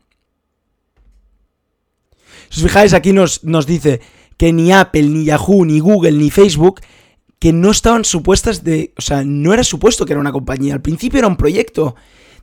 Si 2.49 2.61
os 2.61 2.67
fijáis, 2.67 2.95
aquí 2.95 3.13
nos 3.13 3.67
dice 3.67 4.01
que 4.37 4.53
ni 4.53 4.73
Apple, 4.73 5.03
ni 5.03 5.25
Yahoo, 5.25 5.65
ni 5.65 5.81
Google, 5.81 6.13
ni 6.13 6.31
Facebook 6.31 6.81
que 7.39 7.53
no 7.53 7.71
estaban 7.71 8.05
supuestas 8.05 8.65
de... 8.65 8.93
O 8.97 9.03
sea, 9.03 9.23
no 9.25 9.53
era 9.53 9.65
supuesto 9.65 10.07
que 10.07 10.13
era 10.13 10.21
una 10.21 10.33
compañía. 10.33 10.75
Al 10.75 10.83
principio 10.83 11.19
era 11.19 11.29
un 11.29 11.37
proyecto. 11.37 11.95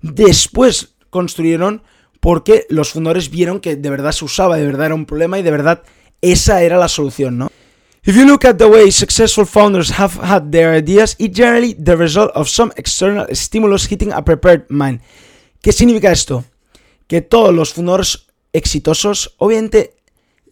Después 0.01 0.95
construyeron 1.09 1.83
porque 2.19 2.65
los 2.69 2.91
fundadores 2.91 3.29
vieron 3.29 3.59
que 3.59 3.75
de 3.75 3.89
verdad 3.89 4.11
se 4.11 4.25
usaba, 4.25 4.57
de 4.57 4.65
verdad 4.65 4.87
era 4.87 4.95
un 4.95 5.05
problema 5.05 5.39
y 5.39 5.43
de 5.43 5.51
verdad 5.51 5.83
esa 6.21 6.63
era 6.63 6.77
la 6.77 6.87
solución, 6.87 7.37
¿no? 7.37 7.51
If 8.05 8.15
you 8.17 8.25
look 8.25 8.45
at 8.45 8.57
the 8.57 8.65
way 8.65 8.91
successful 8.91 9.45
founders 9.45 9.91
have 9.97 10.19
had 10.21 10.51
their 10.51 10.73
ideas, 10.73 11.15
it's 11.19 11.37
generally 11.37 11.73
the 11.73 11.95
result 11.95 12.31
of 12.35 12.49
some 12.49 12.71
external 12.75 13.25
stimulus 13.33 13.85
hitting 13.89 14.11
a 14.11 14.23
prepared 14.23 14.65
mind. 14.69 15.01
¿Qué 15.61 15.71
significa 15.71 16.11
esto? 16.11 16.43
Que 17.07 17.21
todos 17.21 17.53
los 17.53 17.73
fundadores 17.73 18.27
exitosos, 18.51 19.35
obviamente, 19.37 19.93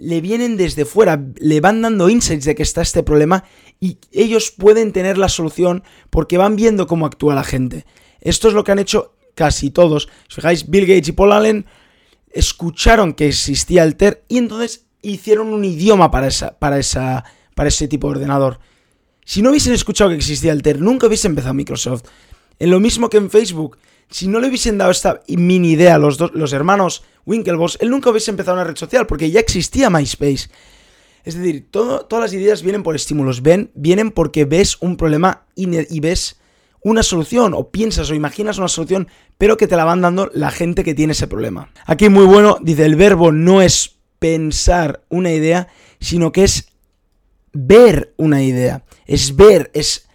le 0.01 0.19
vienen 0.19 0.57
desde 0.57 0.85
fuera, 0.85 1.23
le 1.37 1.61
van 1.61 1.81
dando 1.81 2.09
insights 2.09 2.45
de 2.45 2.55
que 2.55 2.63
está 2.63 2.81
este 2.81 3.03
problema 3.03 3.43
y 3.79 3.99
ellos 4.11 4.51
pueden 4.51 4.91
tener 4.91 5.17
la 5.17 5.29
solución 5.29 5.83
porque 6.09 6.37
van 6.37 6.55
viendo 6.55 6.87
cómo 6.87 7.05
actúa 7.05 7.35
la 7.35 7.43
gente. 7.43 7.85
Esto 8.19 8.47
es 8.47 8.53
lo 8.53 8.63
que 8.63 8.71
han 8.71 8.79
hecho 8.79 9.15
casi 9.35 9.69
todos. 9.69 10.09
Si 10.27 10.35
fijáis, 10.35 10.69
Bill 10.69 10.87
Gates 10.87 11.09
y 11.09 11.11
Paul 11.11 11.31
Allen 11.31 11.65
escucharon 12.31 13.13
que 13.13 13.27
existía 13.27 13.83
el 13.83 13.95
TER 13.95 14.23
y 14.27 14.39
entonces 14.39 14.85
hicieron 15.01 15.53
un 15.53 15.63
idioma 15.65 16.09
para 16.09 16.27
esa, 16.27 16.57
para 16.57 16.79
esa 16.79 17.23
para 17.55 17.69
ese 17.69 17.87
tipo 17.87 18.07
de 18.07 18.17
ordenador. 18.17 18.59
Si 19.23 19.41
no 19.41 19.49
hubiesen 19.49 19.73
escuchado 19.73 20.09
que 20.09 20.15
existía 20.15 20.51
el 20.51 20.61
TER, 20.61 20.81
nunca 20.81 21.07
hubiese 21.07 21.27
empezado 21.27 21.53
Microsoft. 21.53 22.05
En 22.59 22.71
lo 22.71 22.79
mismo 22.79 23.09
que 23.09 23.17
en 23.17 23.29
Facebook, 23.29 23.77
si 24.11 24.27
no 24.27 24.39
le 24.39 24.47
hubiesen 24.47 24.77
dado 24.77 24.91
esta 24.91 25.21
mini 25.27 25.71
idea 25.71 25.95
a 25.95 25.97
los, 25.97 26.19
los 26.33 26.53
hermanos 26.53 27.03
Winklevoss, 27.25 27.77
él 27.81 27.89
nunca 27.89 28.09
hubiese 28.09 28.31
empezado 28.31 28.57
una 28.57 28.65
red 28.65 28.75
social, 28.75 29.07
porque 29.07 29.31
ya 29.31 29.39
existía 29.39 29.89
MySpace. 29.89 30.49
Es 31.23 31.35
decir, 31.35 31.67
todas 31.71 32.05
las 32.19 32.33
ideas 32.33 32.63
vienen 32.63 32.83
por 32.83 32.95
estímulos, 32.95 33.41
ven, 33.41 33.71
vienen 33.75 34.11
porque 34.11 34.45
ves 34.45 34.77
un 34.81 34.97
problema 34.97 35.45
y 35.55 35.99
ves 35.99 36.37
una 36.83 37.03
solución, 37.03 37.53
o 37.53 37.69
piensas 37.69 38.09
o 38.09 38.15
imaginas 38.15 38.57
una 38.57 38.67
solución, 38.67 39.07
pero 39.37 39.55
que 39.55 39.67
te 39.67 39.75
la 39.75 39.85
van 39.85 40.01
dando 40.01 40.31
la 40.33 40.49
gente 40.49 40.83
que 40.83 40.95
tiene 40.95 41.13
ese 41.13 41.27
problema. 41.27 41.69
Aquí 41.85 42.09
muy 42.09 42.25
bueno, 42.25 42.57
dice, 42.61 42.85
el 42.85 42.95
verbo 42.95 43.31
no 43.31 43.61
es 43.61 43.97
pensar 44.17 45.03
una 45.09 45.31
idea, 45.31 45.67
sino 45.99 46.31
que 46.31 46.43
es 46.43 46.69
ver 47.53 48.13
una 48.17 48.41
idea, 48.41 48.83
es 49.05 49.35
ver, 49.35 49.69
es 49.73 50.07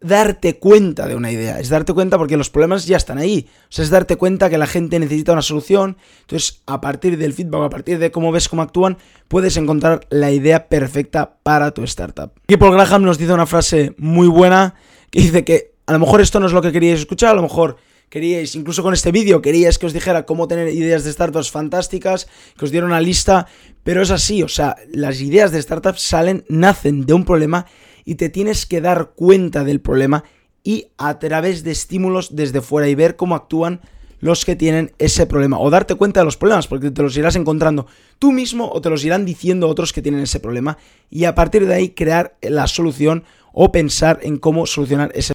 darte 0.00 0.58
cuenta 0.58 1.08
de 1.08 1.16
una 1.16 1.32
idea, 1.32 1.58
es 1.58 1.68
darte 1.68 1.92
cuenta 1.92 2.18
porque 2.18 2.36
los 2.36 2.50
problemas 2.50 2.86
ya 2.86 2.96
están 2.96 3.18
ahí, 3.18 3.48
o 3.64 3.66
sea, 3.68 3.84
es 3.84 3.90
darte 3.90 4.16
cuenta 4.16 4.48
que 4.48 4.58
la 4.58 4.66
gente 4.66 4.98
necesita 4.98 5.32
una 5.32 5.42
solución, 5.42 5.96
entonces 6.20 6.62
a 6.66 6.80
partir 6.80 7.18
del 7.18 7.32
feedback, 7.32 7.62
a 7.64 7.70
partir 7.70 7.98
de 7.98 8.10
cómo 8.10 8.30
ves 8.30 8.48
cómo 8.48 8.62
actúan, 8.62 8.98
puedes 9.26 9.56
encontrar 9.56 10.06
la 10.10 10.30
idea 10.30 10.68
perfecta 10.68 11.38
para 11.42 11.72
tu 11.72 11.82
startup. 11.82 12.32
Aquí 12.44 12.56
Graham 12.56 13.02
nos 13.02 13.18
dice 13.18 13.32
una 13.32 13.46
frase 13.46 13.94
muy 13.98 14.28
buena 14.28 14.74
que 15.10 15.20
dice 15.20 15.44
que 15.44 15.74
a 15.86 15.92
lo 15.92 15.98
mejor 15.98 16.20
esto 16.20 16.38
no 16.38 16.46
es 16.46 16.52
lo 16.52 16.62
que 16.62 16.70
queríais 16.70 17.00
escuchar, 17.00 17.30
a 17.30 17.34
lo 17.34 17.42
mejor 17.42 17.76
queríais, 18.08 18.54
incluso 18.54 18.82
con 18.82 18.94
este 18.94 19.10
vídeo, 19.10 19.42
queríais 19.42 19.78
que 19.78 19.86
os 19.86 19.92
dijera 19.92 20.26
cómo 20.26 20.48
tener 20.48 20.68
ideas 20.68 21.02
de 21.04 21.12
startups 21.12 21.50
fantásticas, 21.50 22.28
que 22.56 22.64
os 22.64 22.70
diera 22.70 22.86
una 22.86 23.00
lista, 23.00 23.46
pero 23.82 24.02
es 24.02 24.10
así, 24.10 24.42
o 24.42 24.48
sea, 24.48 24.76
las 24.92 25.20
ideas 25.20 25.50
de 25.50 25.60
startups 25.60 26.02
salen, 26.02 26.44
nacen 26.48 27.04
de 27.04 27.14
un 27.14 27.24
problema 27.24 27.66
y 28.08 28.14
te 28.14 28.30
tienes 28.30 28.64
que 28.64 28.80
dar 28.80 29.10
cuenta 29.14 29.64
del 29.64 29.82
problema 29.82 30.24
y 30.64 30.86
a 30.96 31.18
través 31.18 31.62
de 31.62 31.72
estímulos 31.72 32.34
desde 32.34 32.62
fuera 32.62 32.88
y 32.88 32.94
ver 32.94 33.16
cómo 33.16 33.34
actúan 33.34 33.82
los 34.20 34.46
que 34.46 34.56
tienen 34.56 34.92
ese 34.98 35.26
problema 35.26 35.58
o 35.58 35.68
darte 35.68 35.94
cuenta 35.94 36.20
de 36.20 36.24
los 36.24 36.38
problemas 36.38 36.66
porque 36.68 36.90
te 36.90 37.02
los 37.02 37.14
irás 37.18 37.36
encontrando 37.36 37.86
tú 38.18 38.32
mismo 38.32 38.70
o 38.72 38.80
te 38.80 38.88
los 38.88 39.04
irán 39.04 39.26
diciendo 39.26 39.68
otros 39.68 39.92
que 39.92 40.00
tienen 40.00 40.22
ese 40.22 40.40
problema 40.40 40.78
y 41.10 41.26
a 41.26 41.34
partir 41.34 41.66
de 41.66 41.74
ahí 41.74 41.90
crear 41.90 42.34
la 42.40 42.66
solución 42.66 43.24
o 43.52 43.70
pensar 43.72 44.20
en 44.22 44.38
cómo 44.38 44.64
solucionar 44.64 45.12
ese 45.14 45.34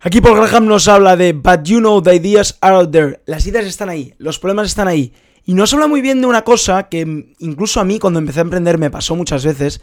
Aquí 0.00 0.22
Paul 0.22 0.38
Graham 0.38 0.64
nos 0.64 0.88
habla 0.88 1.14
de 1.14 1.34
But 1.34 1.64
you 1.64 1.80
know 1.80 2.00
the 2.00 2.14
ideas 2.14 2.56
are 2.62 2.76
out 2.76 2.90
there. 2.90 3.20
Las 3.26 3.46
ideas 3.46 3.66
están 3.66 3.90
ahí, 3.90 4.14
los 4.16 4.38
problemas 4.38 4.68
están 4.68 4.88
ahí. 4.88 5.12
Y 5.44 5.52
nos 5.52 5.74
habla 5.74 5.88
muy 5.88 6.00
bien 6.00 6.22
de 6.22 6.26
una 6.26 6.42
cosa 6.42 6.88
que 6.88 7.34
incluso 7.40 7.80
a 7.80 7.84
mí 7.84 7.98
cuando 7.98 8.18
empecé 8.18 8.38
a 8.38 8.42
emprender 8.42 8.78
me 8.78 8.90
pasó 8.90 9.16
muchas 9.16 9.44
veces, 9.44 9.82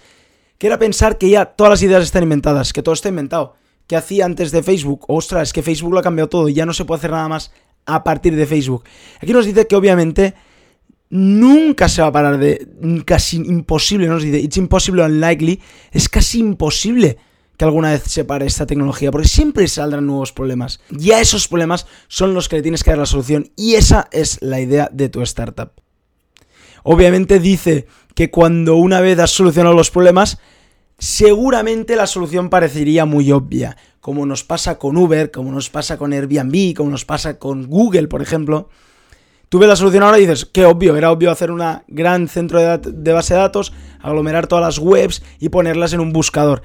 que 0.58 0.68
era 0.68 0.80
pensar 0.80 1.18
que 1.18 1.30
ya 1.30 1.46
todas 1.46 1.72
las 1.72 1.84
ideas 1.84 2.04
están 2.04 2.24
inventadas, 2.24 2.74
que 2.74 2.82
todo 2.84 2.94
está 2.94 3.10
inventado. 3.10 3.56
Que 3.88 3.96
hacía 3.96 4.26
antes 4.26 4.52
de 4.52 4.64
Facebook? 4.64 5.06
Ostras, 5.08 5.50
es 5.50 5.54
que 5.54 5.62
Facebook 5.62 5.94
lo 5.94 6.00
ha 6.00 6.04
cambiado 6.04 6.30
todo 6.30 6.50
y 6.50 6.54
ya 6.54 6.66
no 6.66 6.74
se 6.74 6.86
puede 6.86 7.00
hacer 7.00 7.12
nada 7.12 7.28
más 7.28 7.52
a 7.86 8.04
partir 8.04 8.36
de 8.36 8.46
Facebook. 8.48 8.84
Aquí 9.22 9.32
nos 9.32 9.46
dice 9.46 9.68
que 9.68 9.76
obviamente 9.76 10.34
nunca 11.10 11.88
se 11.88 12.02
va 12.02 12.08
a 12.08 12.12
parar 12.12 12.38
de... 12.40 12.68
casi 13.06 13.38
imposible, 13.38 14.08
nos 14.08 14.24
dice, 14.24 14.40
it's 14.40 14.58
impossible 14.58 15.04
unlikely, 15.04 15.62
es 15.92 16.10
casi 16.10 16.40
imposible 16.40 17.18
que 17.58 17.66
alguna 17.66 17.92
vez 17.92 18.04
se 18.04 18.26
pare 18.26 18.46
esta 18.46 18.66
tecnología, 18.66 19.12
porque 19.12 19.28
siempre 19.28 19.68
saldrán 19.68 20.06
nuevos 20.06 20.34
problemas. 20.34 20.82
Ya 20.90 21.22
esos 21.22 21.48
problemas 21.48 21.88
son 22.08 22.34
los 22.34 22.50
que 22.50 22.58
le 22.58 22.62
tienes 22.62 22.84
que 22.84 22.92
dar 22.92 23.00
la 23.00 23.06
solución 23.06 23.52
y 23.56 23.76
esa 23.76 24.10
es 24.12 24.42
la 24.42 24.60
idea 24.60 24.90
de 24.92 25.10
tu 25.10 25.22
startup. 25.22 25.72
Obviamente 26.84 27.40
dice 27.40 27.88
que 28.16 28.32
cuando 28.32 28.78
una 28.78 29.02
vez 29.02 29.20
has 29.20 29.32
solucionado 29.32 29.76
los 29.76 29.92
problemas, 29.92 30.40
seguramente 30.98 31.96
la 31.96 32.08
solución 32.08 32.50
parecería 32.50 33.06
muy 33.06 33.32
obvia, 33.32 33.78
como 34.00 34.26
nos 34.26 34.44
pasa 34.44 34.80
con 34.80 34.98
Uber, 34.98 35.30
como 35.30 35.52
nos 35.52 35.70
pasa 35.70 35.98
con 35.98 36.14
Airbnb, 36.14 36.74
como 36.76 36.90
nos 36.90 37.06
pasa 37.06 37.38
con 37.38 37.68
Google, 37.68 38.08
por 38.08 38.22
ejemplo. 38.22 38.70
Tú 39.50 39.60
ves 39.60 39.70
la 39.70 39.76
solución 39.76 40.04
ahora 40.04 40.18
y 40.18 40.22
dices, 40.22 40.46
qué 40.46 40.66
obvio, 40.66 40.96
era 40.96 41.12
obvio 41.12 41.30
hacer 41.30 41.52
un 41.52 41.62
gran 41.88 42.28
centro 42.28 42.60
de, 42.60 42.78
de 42.78 43.14
base 43.14 43.36
de 43.36 43.42
datos, 43.42 43.74
aglomerar 44.02 44.48
todas 44.48 44.64
las 44.64 44.80
webs 44.80 45.22
y 45.40 45.50
ponerlas 45.50 45.94
en 45.94 46.00
un 46.00 46.14
buscador. 46.14 46.62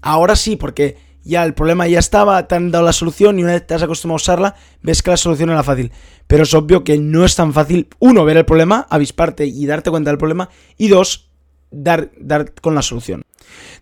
Ahora 0.00 0.36
sí, 0.36 0.56
porque 0.56 0.96
ya 1.24 1.44
el 1.44 1.54
problema 1.54 1.88
ya 1.88 1.98
estaba, 1.98 2.46
te 2.46 2.54
han 2.54 2.70
dado 2.70 2.84
la 2.84 2.92
solución 2.92 3.38
y 3.38 3.42
una 3.42 3.52
vez 3.52 3.66
te 3.66 3.74
has 3.74 3.82
acostumbrado 3.82 4.16
a 4.16 4.22
usarla, 4.22 4.54
ves 4.82 5.02
que 5.02 5.10
la 5.10 5.16
solución 5.16 5.50
era 5.50 5.62
fácil. 5.62 5.90
Pero 6.26 6.44
es 6.44 6.54
obvio 6.54 6.84
que 6.84 6.98
no 6.98 7.24
es 7.24 7.34
tan 7.34 7.52
fácil, 7.52 7.88
uno, 7.98 8.24
ver 8.24 8.36
el 8.36 8.44
problema, 8.44 8.86
avisparte 8.90 9.46
y 9.46 9.66
darte 9.66 9.90
cuenta 9.90 10.10
del 10.10 10.18
problema, 10.18 10.50
y 10.76 10.88
dos, 10.88 11.30
dar, 11.70 12.10
dar 12.18 12.52
con 12.54 12.74
la 12.74 12.82
solución. 12.82 13.22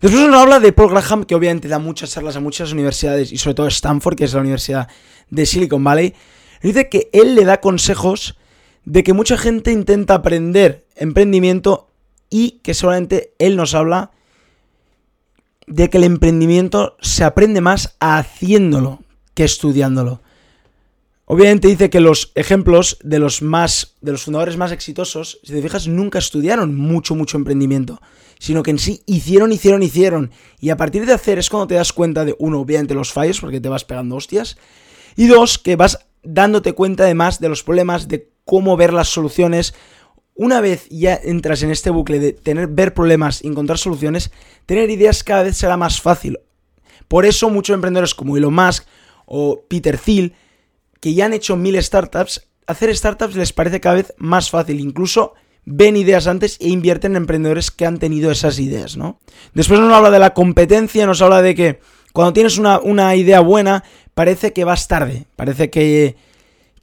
Después 0.01 0.27
nos 0.27 0.41
habla 0.41 0.59
de 0.59 0.73
Paul 0.73 0.91
Graham, 0.91 1.25
que 1.25 1.35
obviamente 1.35 1.67
da 1.67 1.79
muchas 1.79 2.11
charlas 2.11 2.35
a 2.35 2.39
muchas 2.39 2.71
universidades, 2.71 3.31
y 3.31 3.37
sobre 3.37 3.55
todo 3.55 3.67
Stanford, 3.67 4.15
que 4.15 4.25
es 4.25 4.33
la 4.33 4.41
universidad 4.41 4.87
de 5.29 5.45
Silicon 5.45 5.83
Valley. 5.83 6.13
Dice 6.61 6.89
que 6.89 7.09
él 7.13 7.35
le 7.35 7.45
da 7.45 7.59
consejos 7.59 8.37
de 8.85 9.03
que 9.03 9.13
mucha 9.13 9.37
gente 9.37 9.71
intenta 9.71 10.15
aprender 10.15 10.85
emprendimiento 10.95 11.89
y 12.29 12.61
que 12.63 12.73
solamente 12.73 13.33
él 13.39 13.55
nos 13.55 13.73
habla 13.75 14.11
de 15.67 15.89
que 15.89 15.97
el 15.97 16.03
emprendimiento 16.03 16.97
se 17.01 17.23
aprende 17.23 17.61
más 17.61 17.95
haciéndolo 17.99 19.03
que 19.33 19.43
estudiándolo. 19.43 20.21
Obviamente 21.25 21.69
dice 21.69 21.89
que 21.89 22.01
los 22.01 22.31
ejemplos 22.35 22.99
de 23.01 23.17
los 23.17 23.41
más 23.41 23.95
de 24.01 24.11
los 24.11 24.23
fundadores 24.23 24.57
más 24.57 24.71
exitosos, 24.71 25.39
si 25.43 25.53
te 25.53 25.61
fijas, 25.61 25.87
nunca 25.87 26.19
estudiaron 26.19 26.75
mucho 26.75 27.15
mucho 27.15 27.37
emprendimiento, 27.37 28.01
sino 28.39 28.61
que 28.61 28.71
en 28.71 28.79
sí 28.79 29.01
hicieron, 29.05 29.53
hicieron, 29.53 29.83
hicieron 29.83 30.31
y 30.59 30.69
a 30.69 30.77
partir 30.77 31.05
de 31.05 31.13
hacer 31.13 31.39
es 31.39 31.49
cuando 31.49 31.67
te 31.67 31.75
das 31.75 31.93
cuenta 31.93 32.25
de 32.25 32.35
uno, 32.39 32.59
obviamente 32.59 32.93
los 32.93 33.13
fallos 33.13 33.39
porque 33.39 33.61
te 33.61 33.69
vas 33.69 33.85
pegando 33.85 34.17
hostias 34.17 34.57
y 35.15 35.27
dos, 35.27 35.57
que 35.57 35.75
vas 35.75 36.05
dándote 36.23 36.73
cuenta 36.73 37.03
además 37.03 37.39
de 37.39 37.49
los 37.49 37.63
problemas, 37.63 38.07
de 38.07 38.29
cómo 38.45 38.75
ver 38.75 38.93
las 38.93 39.07
soluciones, 39.07 39.73
una 40.35 40.61
vez 40.61 40.87
ya 40.89 41.19
entras 41.23 41.63
en 41.63 41.71
este 41.71 41.89
bucle 41.89 42.19
de 42.19 42.33
tener, 42.33 42.67
ver 42.67 42.93
problemas 42.93 43.43
y 43.43 43.47
encontrar 43.47 43.77
soluciones, 43.77 44.31
tener 44.65 44.89
ideas 44.89 45.23
cada 45.23 45.43
vez 45.43 45.57
será 45.57 45.77
más 45.77 46.01
fácil. 46.01 46.39
Por 47.07 47.25
eso 47.25 47.49
muchos 47.49 47.73
emprendedores 47.73 48.15
como 48.15 48.37
Elon 48.37 48.53
Musk 48.53 48.85
o 49.25 49.61
Peter 49.67 49.97
Thiel, 49.97 50.33
que 50.99 51.13
ya 51.13 51.25
han 51.25 51.33
hecho 51.33 51.55
mil 51.55 51.81
startups, 51.81 52.47
hacer 52.65 52.95
startups 52.95 53.35
les 53.35 53.53
parece 53.53 53.79
cada 53.79 53.95
vez 53.95 54.13
más 54.17 54.49
fácil. 54.49 54.79
Incluso 54.79 55.33
ven 55.65 55.95
ideas 55.95 56.27
antes 56.27 56.57
e 56.59 56.69
invierten 56.69 57.11
en 57.11 57.17
emprendedores 57.17 57.71
que 57.71 57.85
han 57.85 57.99
tenido 57.99 58.31
esas 58.31 58.59
ideas, 58.59 58.97
¿no? 58.97 59.19
Después 59.53 59.79
nos 59.79 59.93
habla 59.93 60.11
de 60.11 60.19
la 60.19 60.33
competencia, 60.33 61.05
nos 61.05 61.21
habla 61.21 61.41
de 61.41 61.55
que 61.55 61.79
cuando 62.11 62.33
tienes 62.33 62.57
una, 62.57 62.79
una 62.79 63.15
idea 63.15 63.39
buena, 63.39 63.83
parece 64.13 64.53
que 64.53 64.65
vas 64.65 64.87
tarde, 64.87 65.25
parece 65.35 65.69
que 65.69 66.15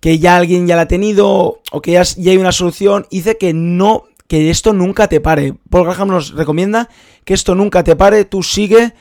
que 0.01 0.19
ya 0.19 0.37
alguien 0.37 0.67
ya 0.67 0.77
la 0.77 0.83
ha 0.83 0.89
tenido 0.89 1.61
o 1.71 1.83
que 1.83 1.93
ya, 1.93 2.03
hay 2.03 2.37
una 2.39 2.53
solución, 2.53 3.07
dice 3.11 3.37
que 3.37 3.53
no, 3.53 4.05
que 4.27 4.51
esto 4.51 4.73
nunca 4.73 5.09
te 5.09 5.21
pare. 5.21 5.55
Paul 5.69 5.85
Graham 5.85 6.09
nos 6.09 6.33
recomienda 6.33 6.89
que 7.25 7.35
esto 7.35 7.55
nunca 7.55 7.85
te 7.85 7.95
pare, 7.97 8.25
tú 8.25 8.43
sigue. 8.43 8.95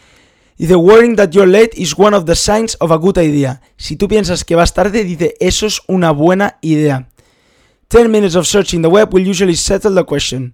Dice, 0.58 0.76
worrying 0.76 1.16
that 1.16 1.30
you're 1.32 1.50
late 1.50 1.72
is 1.76 1.98
one 1.98 2.14
of 2.14 2.26
the 2.26 2.36
signs 2.36 2.76
of 2.82 2.92
a 2.92 2.98
good 2.98 3.18
idea. 3.18 3.62
Si 3.78 3.96
tú 3.96 4.10
piensas 4.10 4.44
que 4.44 4.56
vas 4.56 4.74
tarde, 4.74 5.06
dice, 5.06 5.36
eso 5.40 5.66
es 5.66 5.82
una 5.88 6.12
buena 6.12 6.58
idea. 6.62 7.08
10 7.88 8.10
minutes 8.10 8.36
of 8.36 8.46
searching 8.46 8.82
the 8.82 8.90
web 8.90 9.14
will 9.14 9.26
usually 9.26 9.56
settle 9.56 9.96
the 9.96 10.04
question. 10.04 10.54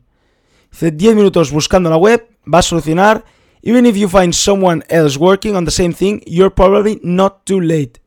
Dice, 0.71 0.91
10 0.91 1.15
minutos 1.15 1.51
buscando 1.51 1.89
la 1.89 1.97
web 1.97 2.23
va 2.45 2.59
a 2.59 2.61
solucionar. 2.61 3.25
Even 3.63 3.87
if 3.87 3.97
you 3.97 4.07
find 4.07 4.31
someone 4.35 4.83
else 4.89 5.17
working 5.17 5.55
on 5.55 5.65
the 5.65 5.71
same 5.71 5.91
thing, 5.91 6.21
you're 6.27 6.53
probably 6.53 6.99
not 7.01 7.43
too 7.45 7.59
late. 7.59 7.99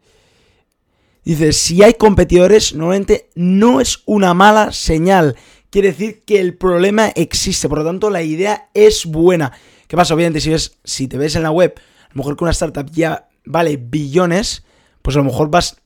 Dice, 1.28 1.52
si 1.52 1.82
hay 1.82 1.92
competidores, 1.92 2.74
normalmente 2.74 3.28
no 3.34 3.82
es 3.82 4.02
una 4.06 4.32
mala 4.32 4.72
señal. 4.72 5.36
Quiere 5.68 5.88
decir 5.88 6.22
que 6.24 6.40
el 6.40 6.56
problema 6.56 7.08
existe, 7.08 7.68
por 7.68 7.76
lo 7.76 7.84
tanto 7.84 8.08
la 8.08 8.22
idea 8.22 8.70
es 8.72 9.04
buena. 9.04 9.52
¿Qué 9.88 9.94
pasa? 9.94 10.14
Obviamente 10.14 10.40
si, 10.40 10.48
ves, 10.48 10.78
si 10.84 11.06
te 11.06 11.18
ves 11.18 11.36
en 11.36 11.42
la 11.42 11.50
web 11.50 11.74
a 11.76 12.08
lo 12.14 12.16
mejor 12.16 12.34
que 12.34 12.44
una 12.44 12.52
startup 12.52 12.90
ya 12.90 13.28
vale 13.44 13.76
billones, 13.76 14.64
pues 15.02 15.16
a 15.16 15.18
lo 15.18 15.26
mejor 15.26 15.50
vas, 15.50 15.76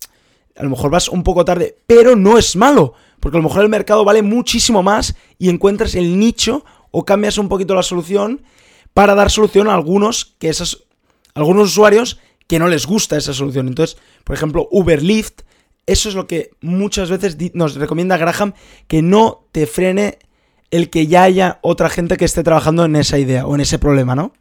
a 0.54 0.62
lo 0.62 0.70
mejor 0.70 0.92
vas 0.92 1.08
un 1.08 1.24
poco 1.24 1.44
tarde, 1.44 1.76
pero 1.88 2.14
no 2.14 2.38
es 2.38 2.54
malo, 2.54 2.94
porque 3.18 3.36
a 3.36 3.40
lo 3.40 3.48
mejor 3.48 3.64
el 3.64 3.68
mercado 3.68 4.04
vale 4.04 4.22
muchísimo 4.22 4.84
más 4.84 5.16
y 5.40 5.48
encuentras 5.48 5.96
el 5.96 6.20
nicho 6.20 6.64
o 6.92 7.04
cambias 7.04 7.36
un 7.36 7.48
poquito 7.48 7.74
la 7.74 7.82
solución 7.82 8.44
para 8.94 9.16
dar 9.16 9.28
solución 9.28 9.66
a 9.66 9.74
algunos 9.74 10.36
que 10.38 10.50
esos, 10.50 10.84
algunos 11.34 11.70
usuarios 11.70 12.20
que 12.46 12.58
no 12.58 12.68
les 12.68 12.86
gusta 12.86 13.16
esa 13.16 13.32
solución. 13.32 13.68
Entonces, 13.68 13.96
por 14.24 14.36
ejemplo, 14.36 14.68
Uber 14.70 15.02
Lyft, 15.02 15.42
eso 15.86 16.08
es 16.08 16.14
lo 16.14 16.26
que 16.26 16.50
muchas 16.60 17.10
veces 17.10 17.36
nos 17.54 17.74
recomienda 17.74 18.16
Graham, 18.16 18.54
que 18.86 19.02
no 19.02 19.46
te 19.52 19.66
frene 19.66 20.18
el 20.70 20.90
que 20.90 21.06
ya 21.06 21.24
haya 21.24 21.58
otra 21.62 21.90
gente 21.90 22.16
que 22.16 22.24
esté 22.24 22.42
trabajando 22.42 22.84
en 22.84 22.96
esa 22.96 23.18
idea 23.18 23.46
o 23.46 23.54
en 23.54 23.60
ese 23.60 23.78
problema, 23.78 24.14
¿no? 24.14 24.32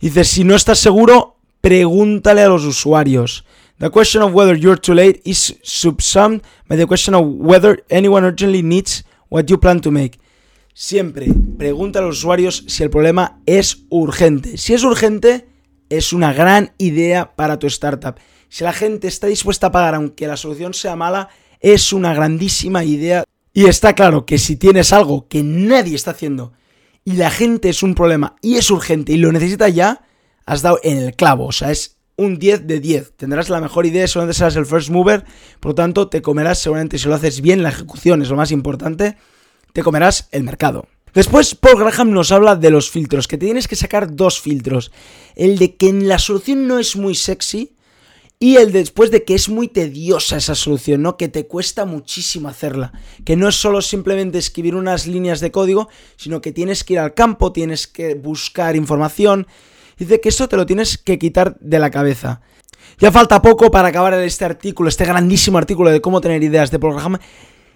Dice, 0.00 0.24
si 0.24 0.44
no 0.44 0.54
estás 0.54 0.78
seguro, 0.78 1.36
pregúntale 1.60 2.42
a 2.42 2.48
los 2.48 2.64
usuarios. 2.64 3.44
The 3.78 3.90
question 3.90 4.22
of 4.22 4.34
whether 4.34 4.56
you're 4.56 4.80
too 4.80 4.94
late 4.94 5.20
is 5.24 5.58
subsumed 5.62 6.42
by 6.68 6.76
the 6.76 6.86
question 6.86 7.14
of 7.14 7.24
whether 7.26 7.84
anyone 7.88 8.26
urgently 8.26 8.62
needs 8.62 9.04
what 9.28 9.46
you 9.46 9.58
plan 9.58 9.80
to 9.80 9.90
make. 9.90 10.18
Siempre 10.74 11.28
pregunta 11.56 12.00
a 12.00 12.02
los 12.02 12.18
usuarios 12.18 12.64
si 12.68 12.82
el 12.82 12.90
problema 12.90 13.40
es 13.46 13.84
urgente. 13.88 14.58
Si 14.58 14.74
es 14.74 14.84
urgente, 14.84 15.46
es 15.90 16.12
una 16.12 16.32
gran 16.32 16.72
idea 16.78 17.34
para 17.36 17.58
tu 17.58 17.66
startup. 17.66 18.16
Si 18.48 18.64
la 18.64 18.72
gente 18.72 19.08
está 19.08 19.26
dispuesta 19.26 19.68
a 19.68 19.72
pagar 19.72 19.94
aunque 19.94 20.26
la 20.26 20.36
solución 20.36 20.74
sea 20.74 20.96
mala, 20.96 21.28
es 21.60 21.92
una 21.92 22.14
grandísima 22.14 22.84
idea. 22.84 23.24
Y 23.52 23.66
está 23.66 23.94
claro 23.94 24.26
que 24.26 24.38
si 24.38 24.56
tienes 24.56 24.92
algo 24.92 25.28
que 25.28 25.42
nadie 25.42 25.96
está 25.96 26.10
haciendo 26.10 26.52
y 27.04 27.12
la 27.12 27.30
gente 27.30 27.68
es 27.68 27.82
un 27.82 27.94
problema 27.94 28.36
y 28.42 28.56
es 28.56 28.70
urgente 28.70 29.12
y 29.12 29.16
lo 29.16 29.32
necesita 29.32 29.68
ya, 29.68 30.06
has 30.44 30.62
dado 30.62 30.78
en 30.82 30.98
el 30.98 31.14
clavo. 31.14 31.46
O 31.46 31.52
sea, 31.52 31.70
es 31.70 31.96
un 32.16 32.38
10 32.38 32.66
de 32.66 32.80
10. 32.80 33.16
Tendrás 33.16 33.48
la 33.48 33.60
mejor 33.60 33.86
idea, 33.86 34.06
solamente 34.06 34.38
serás 34.38 34.56
el 34.56 34.66
first 34.66 34.90
mover. 34.90 35.24
Por 35.60 35.70
lo 35.70 35.74
tanto, 35.74 36.08
te 36.08 36.22
comerás 36.22 36.58
seguramente 36.58 36.98
si 36.98 37.08
lo 37.08 37.14
haces 37.14 37.40
bien, 37.40 37.62
la 37.62 37.70
ejecución 37.70 38.22
es 38.22 38.28
lo 38.28 38.36
más 38.36 38.50
importante, 38.50 39.16
te 39.72 39.82
comerás 39.82 40.28
el 40.32 40.42
mercado. 40.42 40.88
Después, 41.16 41.54
Paul 41.54 41.78
Graham 41.78 42.10
nos 42.10 42.30
habla 42.30 42.56
de 42.56 42.68
los 42.68 42.90
filtros, 42.90 43.26
que 43.26 43.38
tienes 43.38 43.66
que 43.68 43.74
sacar 43.74 44.14
dos 44.14 44.38
filtros. 44.38 44.92
El 45.34 45.56
de 45.56 45.74
que 45.74 45.90
la 45.90 46.18
solución 46.18 46.68
no 46.68 46.78
es 46.78 46.94
muy 46.94 47.14
sexy 47.14 47.72
y 48.38 48.56
el 48.56 48.70
después 48.70 49.10
de 49.10 49.24
que 49.24 49.34
es 49.34 49.48
muy 49.48 49.68
tediosa 49.68 50.36
esa 50.36 50.54
solución, 50.54 51.00
¿no? 51.00 51.16
Que 51.16 51.28
te 51.28 51.46
cuesta 51.46 51.86
muchísimo 51.86 52.50
hacerla. 52.50 52.92
Que 53.24 53.34
no 53.34 53.48
es 53.48 53.54
solo 53.54 53.80
simplemente 53.80 54.36
escribir 54.36 54.74
unas 54.74 55.06
líneas 55.06 55.40
de 55.40 55.50
código, 55.50 55.88
sino 56.16 56.42
que 56.42 56.52
tienes 56.52 56.84
que 56.84 56.92
ir 56.92 56.98
al 56.98 57.14
campo, 57.14 57.50
tienes 57.50 57.86
que 57.86 58.14
buscar 58.14 58.76
información. 58.76 59.46
Dice 59.96 60.20
que 60.20 60.28
eso 60.28 60.50
te 60.50 60.58
lo 60.58 60.66
tienes 60.66 60.98
que 60.98 61.18
quitar 61.18 61.56
de 61.60 61.78
la 61.78 61.90
cabeza. 61.90 62.42
Ya 62.98 63.10
falta 63.10 63.40
poco 63.40 63.70
para 63.70 63.88
acabar 63.88 64.12
este 64.20 64.44
artículo, 64.44 64.90
este 64.90 65.06
grandísimo 65.06 65.56
artículo 65.56 65.88
de 65.88 66.02
cómo 66.02 66.20
tener 66.20 66.42
ideas 66.42 66.70
de 66.70 66.78
Paul 66.78 66.92
Graham. 66.92 67.18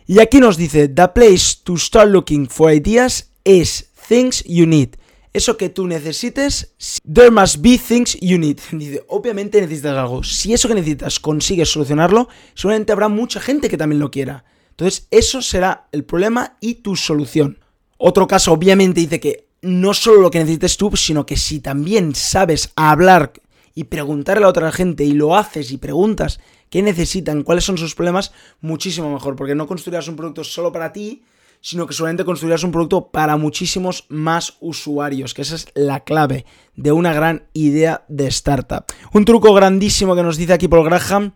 Y 0.06 0.18
aquí 0.18 0.40
nos 0.40 0.58
dice, 0.58 0.88
the 0.88 1.08
place 1.08 1.56
to 1.64 1.78
start 1.78 2.10
looking 2.10 2.46
for 2.46 2.70
ideas 2.70 3.29
es 3.44 3.90
things 4.08 4.44
you 4.44 4.66
need. 4.66 4.90
Eso 5.32 5.56
que 5.56 5.68
tú 5.68 5.86
necesites, 5.86 6.74
there 7.12 7.30
must 7.30 7.58
be 7.58 7.78
things 7.78 8.18
you 8.20 8.38
need. 8.38 8.58
Dice, 8.72 9.04
obviamente 9.08 9.60
necesitas 9.60 9.96
algo. 9.96 10.24
Si 10.24 10.52
eso 10.52 10.68
que 10.68 10.74
necesitas 10.74 11.20
consigues 11.20 11.70
solucionarlo, 11.70 12.28
seguramente 12.54 12.92
habrá 12.92 13.08
mucha 13.08 13.40
gente 13.40 13.68
que 13.68 13.76
también 13.76 14.00
lo 14.00 14.10
quiera. 14.10 14.44
Entonces, 14.70 15.06
eso 15.10 15.40
será 15.42 15.88
el 15.92 16.04
problema 16.04 16.56
y 16.60 16.76
tu 16.76 16.96
solución. 16.96 17.58
Otro 17.98 18.26
caso, 18.26 18.52
obviamente, 18.52 19.00
dice 19.00 19.20
que 19.20 19.46
no 19.62 19.94
solo 19.94 20.20
lo 20.20 20.30
que 20.30 20.38
necesites 20.38 20.76
tú, 20.76 20.96
sino 20.96 21.26
que 21.26 21.36
si 21.36 21.60
también 21.60 22.14
sabes 22.14 22.72
hablar 22.74 23.32
y 23.74 23.84
preguntarle 23.84 24.46
a 24.46 24.48
otra 24.48 24.72
gente 24.72 25.04
y 25.04 25.12
lo 25.12 25.36
haces 25.36 25.70
y 25.70 25.76
preguntas 25.76 26.40
qué 26.70 26.82
necesitan, 26.82 27.42
cuáles 27.42 27.64
son 27.64 27.76
sus 27.76 27.94
problemas, 27.94 28.32
muchísimo 28.60 29.12
mejor, 29.12 29.36
porque 29.36 29.54
no 29.54 29.66
construirás 29.66 30.08
un 30.08 30.16
producto 30.16 30.44
solo 30.44 30.72
para 30.72 30.92
ti, 30.92 31.22
sino 31.60 31.86
que 31.86 31.94
solamente 31.94 32.24
construirás 32.24 32.64
un 32.64 32.72
producto 32.72 33.10
para 33.10 33.36
muchísimos 33.36 34.06
más 34.08 34.56
usuarios, 34.60 35.34
que 35.34 35.42
esa 35.42 35.56
es 35.56 35.66
la 35.74 36.00
clave 36.00 36.46
de 36.74 36.92
una 36.92 37.12
gran 37.12 37.48
idea 37.52 38.04
de 38.08 38.26
startup. 38.28 38.84
Un 39.12 39.24
truco 39.24 39.52
grandísimo 39.52 40.16
que 40.16 40.22
nos 40.22 40.36
dice 40.36 40.54
aquí 40.54 40.68
Paul 40.68 40.84
Graham 40.84 41.34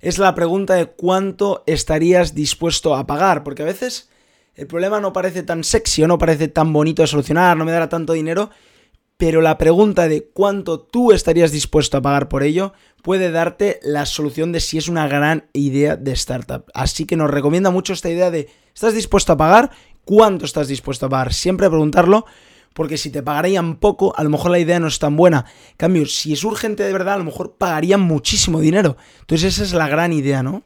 es 0.00 0.18
la 0.18 0.34
pregunta 0.34 0.74
de 0.74 0.86
cuánto 0.86 1.64
estarías 1.66 2.34
dispuesto 2.34 2.94
a 2.94 3.06
pagar, 3.06 3.42
porque 3.42 3.62
a 3.62 3.66
veces 3.66 4.08
el 4.54 4.66
problema 4.66 5.00
no 5.00 5.12
parece 5.12 5.42
tan 5.42 5.64
sexy 5.64 6.02
o 6.02 6.08
no 6.08 6.18
parece 6.18 6.48
tan 6.48 6.72
bonito 6.72 7.02
de 7.02 7.08
solucionar, 7.08 7.56
no 7.56 7.64
me 7.64 7.72
dará 7.72 7.88
tanto 7.88 8.12
dinero, 8.12 8.50
pero 9.16 9.40
la 9.40 9.56
pregunta 9.58 10.08
de 10.08 10.28
cuánto 10.28 10.80
tú 10.80 11.12
estarías 11.12 11.50
dispuesto 11.50 11.96
a 11.96 12.02
pagar 12.02 12.28
por 12.28 12.42
ello 12.42 12.72
puede 13.02 13.30
darte 13.30 13.80
la 13.82 14.04
solución 14.04 14.52
de 14.52 14.60
si 14.60 14.78
es 14.78 14.88
una 14.88 15.08
gran 15.08 15.48
idea 15.52 15.96
de 15.96 16.12
startup. 16.12 16.64
Así 16.74 17.06
que 17.06 17.16
nos 17.16 17.30
recomienda 17.30 17.70
mucho 17.70 17.92
esta 17.92 18.10
idea 18.10 18.30
de 18.30 18.48
¿estás 18.74 18.94
dispuesto 18.94 19.32
a 19.32 19.36
pagar? 19.36 19.70
¿Cuánto 20.04 20.44
estás 20.44 20.68
dispuesto 20.68 21.06
a 21.06 21.08
pagar? 21.08 21.32
Siempre 21.32 21.68
preguntarlo, 21.68 22.26
porque 22.74 22.98
si 22.98 23.10
te 23.10 23.22
pagarían 23.22 23.76
poco, 23.76 24.14
a 24.16 24.22
lo 24.22 24.30
mejor 24.30 24.50
la 24.50 24.58
idea 24.58 24.78
no 24.78 24.86
es 24.86 24.98
tan 24.98 25.16
buena. 25.16 25.46
En 25.70 25.76
cambio, 25.76 26.06
si 26.06 26.34
es 26.34 26.44
urgente 26.44 26.82
de 26.82 26.92
verdad, 26.92 27.14
a 27.14 27.18
lo 27.18 27.24
mejor 27.24 27.56
pagarían 27.56 28.02
muchísimo 28.02 28.60
dinero. 28.60 28.96
Entonces 29.20 29.54
esa 29.54 29.64
es 29.64 29.72
la 29.72 29.88
gran 29.88 30.12
idea, 30.12 30.42
¿no? 30.42 30.62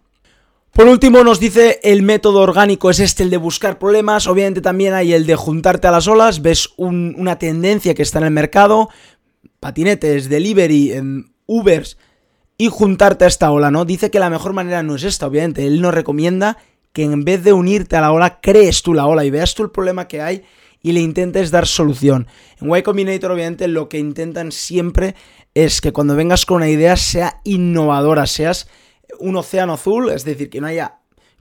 Por 0.72 0.87
último 0.87 1.24
nos 1.24 1.40
dice 1.40 1.80
el 1.83 2.02
método 2.02 2.40
orgánico 2.40 2.90
es 2.90 3.00
este, 3.00 3.24
el 3.24 3.30
de 3.30 3.37
buscar 3.37 3.78
problemas, 3.78 4.28
obviamente 4.28 4.61
también 4.61 4.94
hay 4.94 5.12
el 5.12 5.26
de 5.26 5.35
juntarte 5.35 5.88
a 5.88 5.90
las 5.90 6.06
olas, 6.06 6.42
ves 6.42 6.70
una 6.76 7.38
tendencia 7.38 7.94
que 7.94 8.02
está 8.02 8.18
en 8.18 8.26
el 8.26 8.30
mercado, 8.30 8.88
patinetes, 9.59 10.28
delivery, 10.28 10.92
em, 10.92 11.33
Ubers, 11.46 11.98
y 12.56 12.68
juntarte 12.68 13.24
a 13.24 13.28
esta 13.28 13.50
ola, 13.50 13.70
¿no? 13.70 13.85
Dice 13.85 14.11
que 14.11 14.20
la 14.20 14.30
mejor 14.30 14.52
manera 14.52 14.83
no 14.85 14.94
es 14.94 15.02
esta, 15.02 15.26
obviamente, 15.26 15.66
él 15.66 15.80
nos 15.80 15.92
recomienda 15.92 16.56
que 16.92 17.02
en 17.02 17.24
vez 17.24 17.42
de 17.42 17.52
unirte 17.52 17.96
a 17.96 18.00
la 18.00 18.12
ola, 18.12 18.40
crees 18.40 18.83
tú 18.83 18.94
la 18.94 19.06
ola 19.06 19.24
y 19.24 19.30
veas 19.30 19.54
tú 19.54 19.64
el 19.64 19.70
problema 19.70 20.06
que 20.06 20.22
hay 20.22 20.44
y 20.83 20.92
le 20.92 21.00
intentes 21.00 21.50
dar 21.50 21.66
solución. 21.66 22.26
En 22.61 22.74
Y 22.74 22.83
Combinator, 22.83 23.33
obviamente, 23.33 23.66
lo 23.68 23.88
que 23.88 23.98
intentan 23.98 24.52
siempre 24.52 25.14
es 25.54 25.80
que 25.80 25.92
cuando 25.92 26.16
vengas 26.16 26.46
con 26.46 26.59
una 26.59 26.68
idea 26.68 26.96
sea 26.96 27.40
innovadora, 27.44 28.26
seas 28.26 28.68
un 29.18 29.37
océano 29.37 29.75
azul, 29.75 30.11
es 30.11 30.25
decir, 30.25 30.51
que 30.51 30.61
no 30.61 30.66
haya 30.66 31.01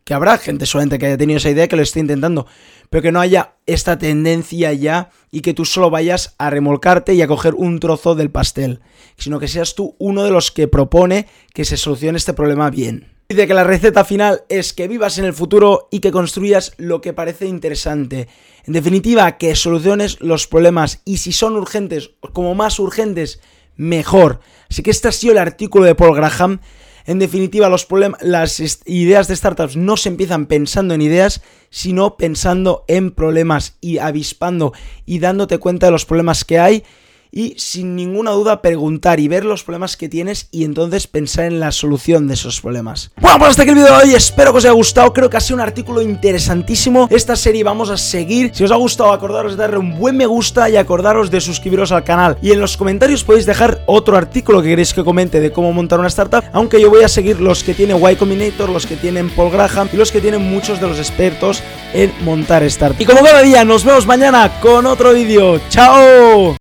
que 0.10 0.16
habrá 0.16 0.40
gente 0.40 0.66
solamente 0.66 0.98
que 0.98 1.06
haya 1.06 1.18
tenido 1.18 1.38
esa 1.38 1.52
idea 1.52 1.68
que 1.68 1.76
lo 1.76 1.84
esté 1.84 2.00
intentando, 2.00 2.48
pero 2.90 3.04
que 3.04 3.12
no 3.12 3.20
haya 3.20 3.54
esta 3.68 4.00
tendencia 4.00 4.74
ya 4.74 5.12
y 5.30 5.42
que 5.42 5.54
tú 5.54 5.66
solo 5.66 5.92
vayas 5.92 6.34
a 6.40 6.50
remolcarte 6.50 7.14
y 7.14 7.22
a 7.22 7.28
coger 7.28 7.54
un 7.54 7.80
trozo 7.80 8.16
del 8.16 8.32
pastel, 8.32 8.80
sino 9.18 9.40
que 9.40 9.48
seas 9.48 9.76
tú 9.76 9.96
uno 10.00 10.24
de 10.24 10.32
los 10.32 10.50
que 10.50 10.68
propone 10.68 11.28
que 11.54 11.64
se 11.64 11.78
solucione 11.78 12.18
este 12.18 12.34
problema 12.34 12.72
bien. 12.72 13.08
Dice 13.30 13.46
que 13.46 13.54
la 13.54 13.64
receta 13.64 14.04
final 14.04 14.42
es 14.50 14.74
que 14.74 14.88
vivas 14.88 15.20
en 15.20 15.26
el 15.26 15.34
futuro 15.34 15.88
y 15.92 16.00
que 16.00 16.12
construyas 16.12 16.74
lo 16.78 17.02
que 17.02 17.14
parece 17.14 17.46
interesante. 17.46 18.28
En 18.66 18.74
definitiva, 18.74 19.38
que 19.38 19.56
soluciones 19.56 20.20
los 20.22 20.48
problemas 20.48 21.04
y 21.06 21.18
si 21.18 21.32
son 21.32 21.56
urgentes, 21.56 22.10
como 22.34 22.56
más 22.56 22.80
urgentes, 22.80 23.40
mejor. 23.76 24.40
Así 24.68 24.82
que 24.82 24.90
este 24.90 25.10
ha 25.10 25.12
sido 25.12 25.34
el 25.34 25.38
artículo 25.38 25.86
de 25.86 25.94
Paul 25.94 26.16
Graham. 26.16 26.60
En 27.10 27.18
definitiva, 27.18 27.70
los 27.70 27.88
las 28.22 28.84
ideas 28.86 29.28
de 29.28 29.36
startups 29.36 29.76
no 29.76 29.98
se 29.98 30.10
empiezan 30.10 30.46
pensando 30.46 30.94
en 30.94 31.02
ideas, 31.02 31.42
sino 31.72 32.18
pensando 32.18 32.86
en 32.88 33.10
problemas 33.10 33.78
y 33.82 33.98
avispando 33.98 34.74
y 35.08 35.18
dándote 35.18 35.58
cuenta 35.58 35.88
de 35.88 35.92
los 35.92 36.06
problemas 36.06 36.46
que 36.46 36.60
hay 36.60 36.84
y 37.32 37.56
sin 37.58 37.96
ninguna 37.96 38.32
duda 38.32 38.62
preguntar 38.62 39.20
y 39.20 39.28
ver 39.28 39.46
los 39.46 39.64
problemas 39.64 39.98
que 39.98 40.10
tienes 40.10 40.48
y 40.52 40.64
entonces 40.64 41.08
pensar 41.08 41.46
en 41.46 41.60
la 41.60 41.72
solución 41.72 42.28
de 42.28 42.34
esos 42.34 42.62
problemas. 42.62 43.12
Bueno, 43.20 43.40
pues 43.40 43.52
hasta 43.52 43.64
aquí 43.64 43.70
el 43.70 43.76
vídeo 43.76 43.98
de 43.98 44.04
hoy, 44.04 44.16
espero 44.16 44.52
que 44.52 44.60
os 44.60 44.66
haya 44.66 44.74
gustado, 44.74 45.14
creo 45.14 45.30
que 45.30 45.38
ha 45.38 45.42
sido 45.42 45.56
un 45.56 45.62
artículo 45.62 46.02
interesantísimo. 46.02 47.08
Esta 47.12 47.36
serie 47.36 47.64
vamos 47.64 47.90
a 47.90 47.98
seguir, 47.98 48.52
si 48.54 48.64
os 48.64 48.72
ha 48.72 48.76
gustado 48.76 49.12
acordaros 49.12 49.54
de 49.54 49.58
darle 49.58 49.78
un 49.78 49.98
buen 49.98 50.18
me 50.18 50.26
gusta 50.26 50.70
y 50.70 50.78
acordaros 50.78 51.32
de 51.32 51.42
suscribiros 51.42 51.92
al 51.92 52.04
canal. 52.04 52.38
Y 52.42 52.52
en 52.52 52.60
los 52.60 52.78
comentarios 52.78 53.24
podéis 53.24 53.46
dejar 53.46 53.84
otro 53.86 54.18
artículo 54.18 54.62
que 54.62 54.70
queréis 54.70 54.94
que 54.94 55.04
comente 55.04 55.40
de 55.40 55.52
cómo 55.52 55.72
montar 55.72 56.00
una 56.00 56.08
startup, 56.08 56.44
aunque 56.52 56.82
yo 56.82 56.90
voy 56.90 57.04
a 57.04 57.08
seguir 57.08 57.40
los 57.40 57.64
que 57.64 57.74
tiene 57.74 57.96
Y 57.96 58.16
Combinator, 58.16 58.70
los 58.70 58.86
que 58.86 58.96
tienen 58.96 59.30
Paul 59.30 59.52
Graham 59.52 59.90
y 59.94 59.98
los 59.98 60.12
que 60.12 60.22
tienen 60.22 60.42
muchos 60.42 60.80
de 60.82 60.88
los 60.88 60.98
expertos 60.98 61.62
en 61.94 62.12
montar 62.24 62.70
startups. 62.70 63.02
Y 63.02 63.06
como 63.06 63.24
cada 63.24 63.42
día, 63.42 63.64
nos 63.64 63.84
vemos 63.84 64.06
mañana 64.06 64.60
con 64.62 64.86
otro 64.86 65.14
vídeo. 65.14 65.60
¡Chao! 65.70 66.58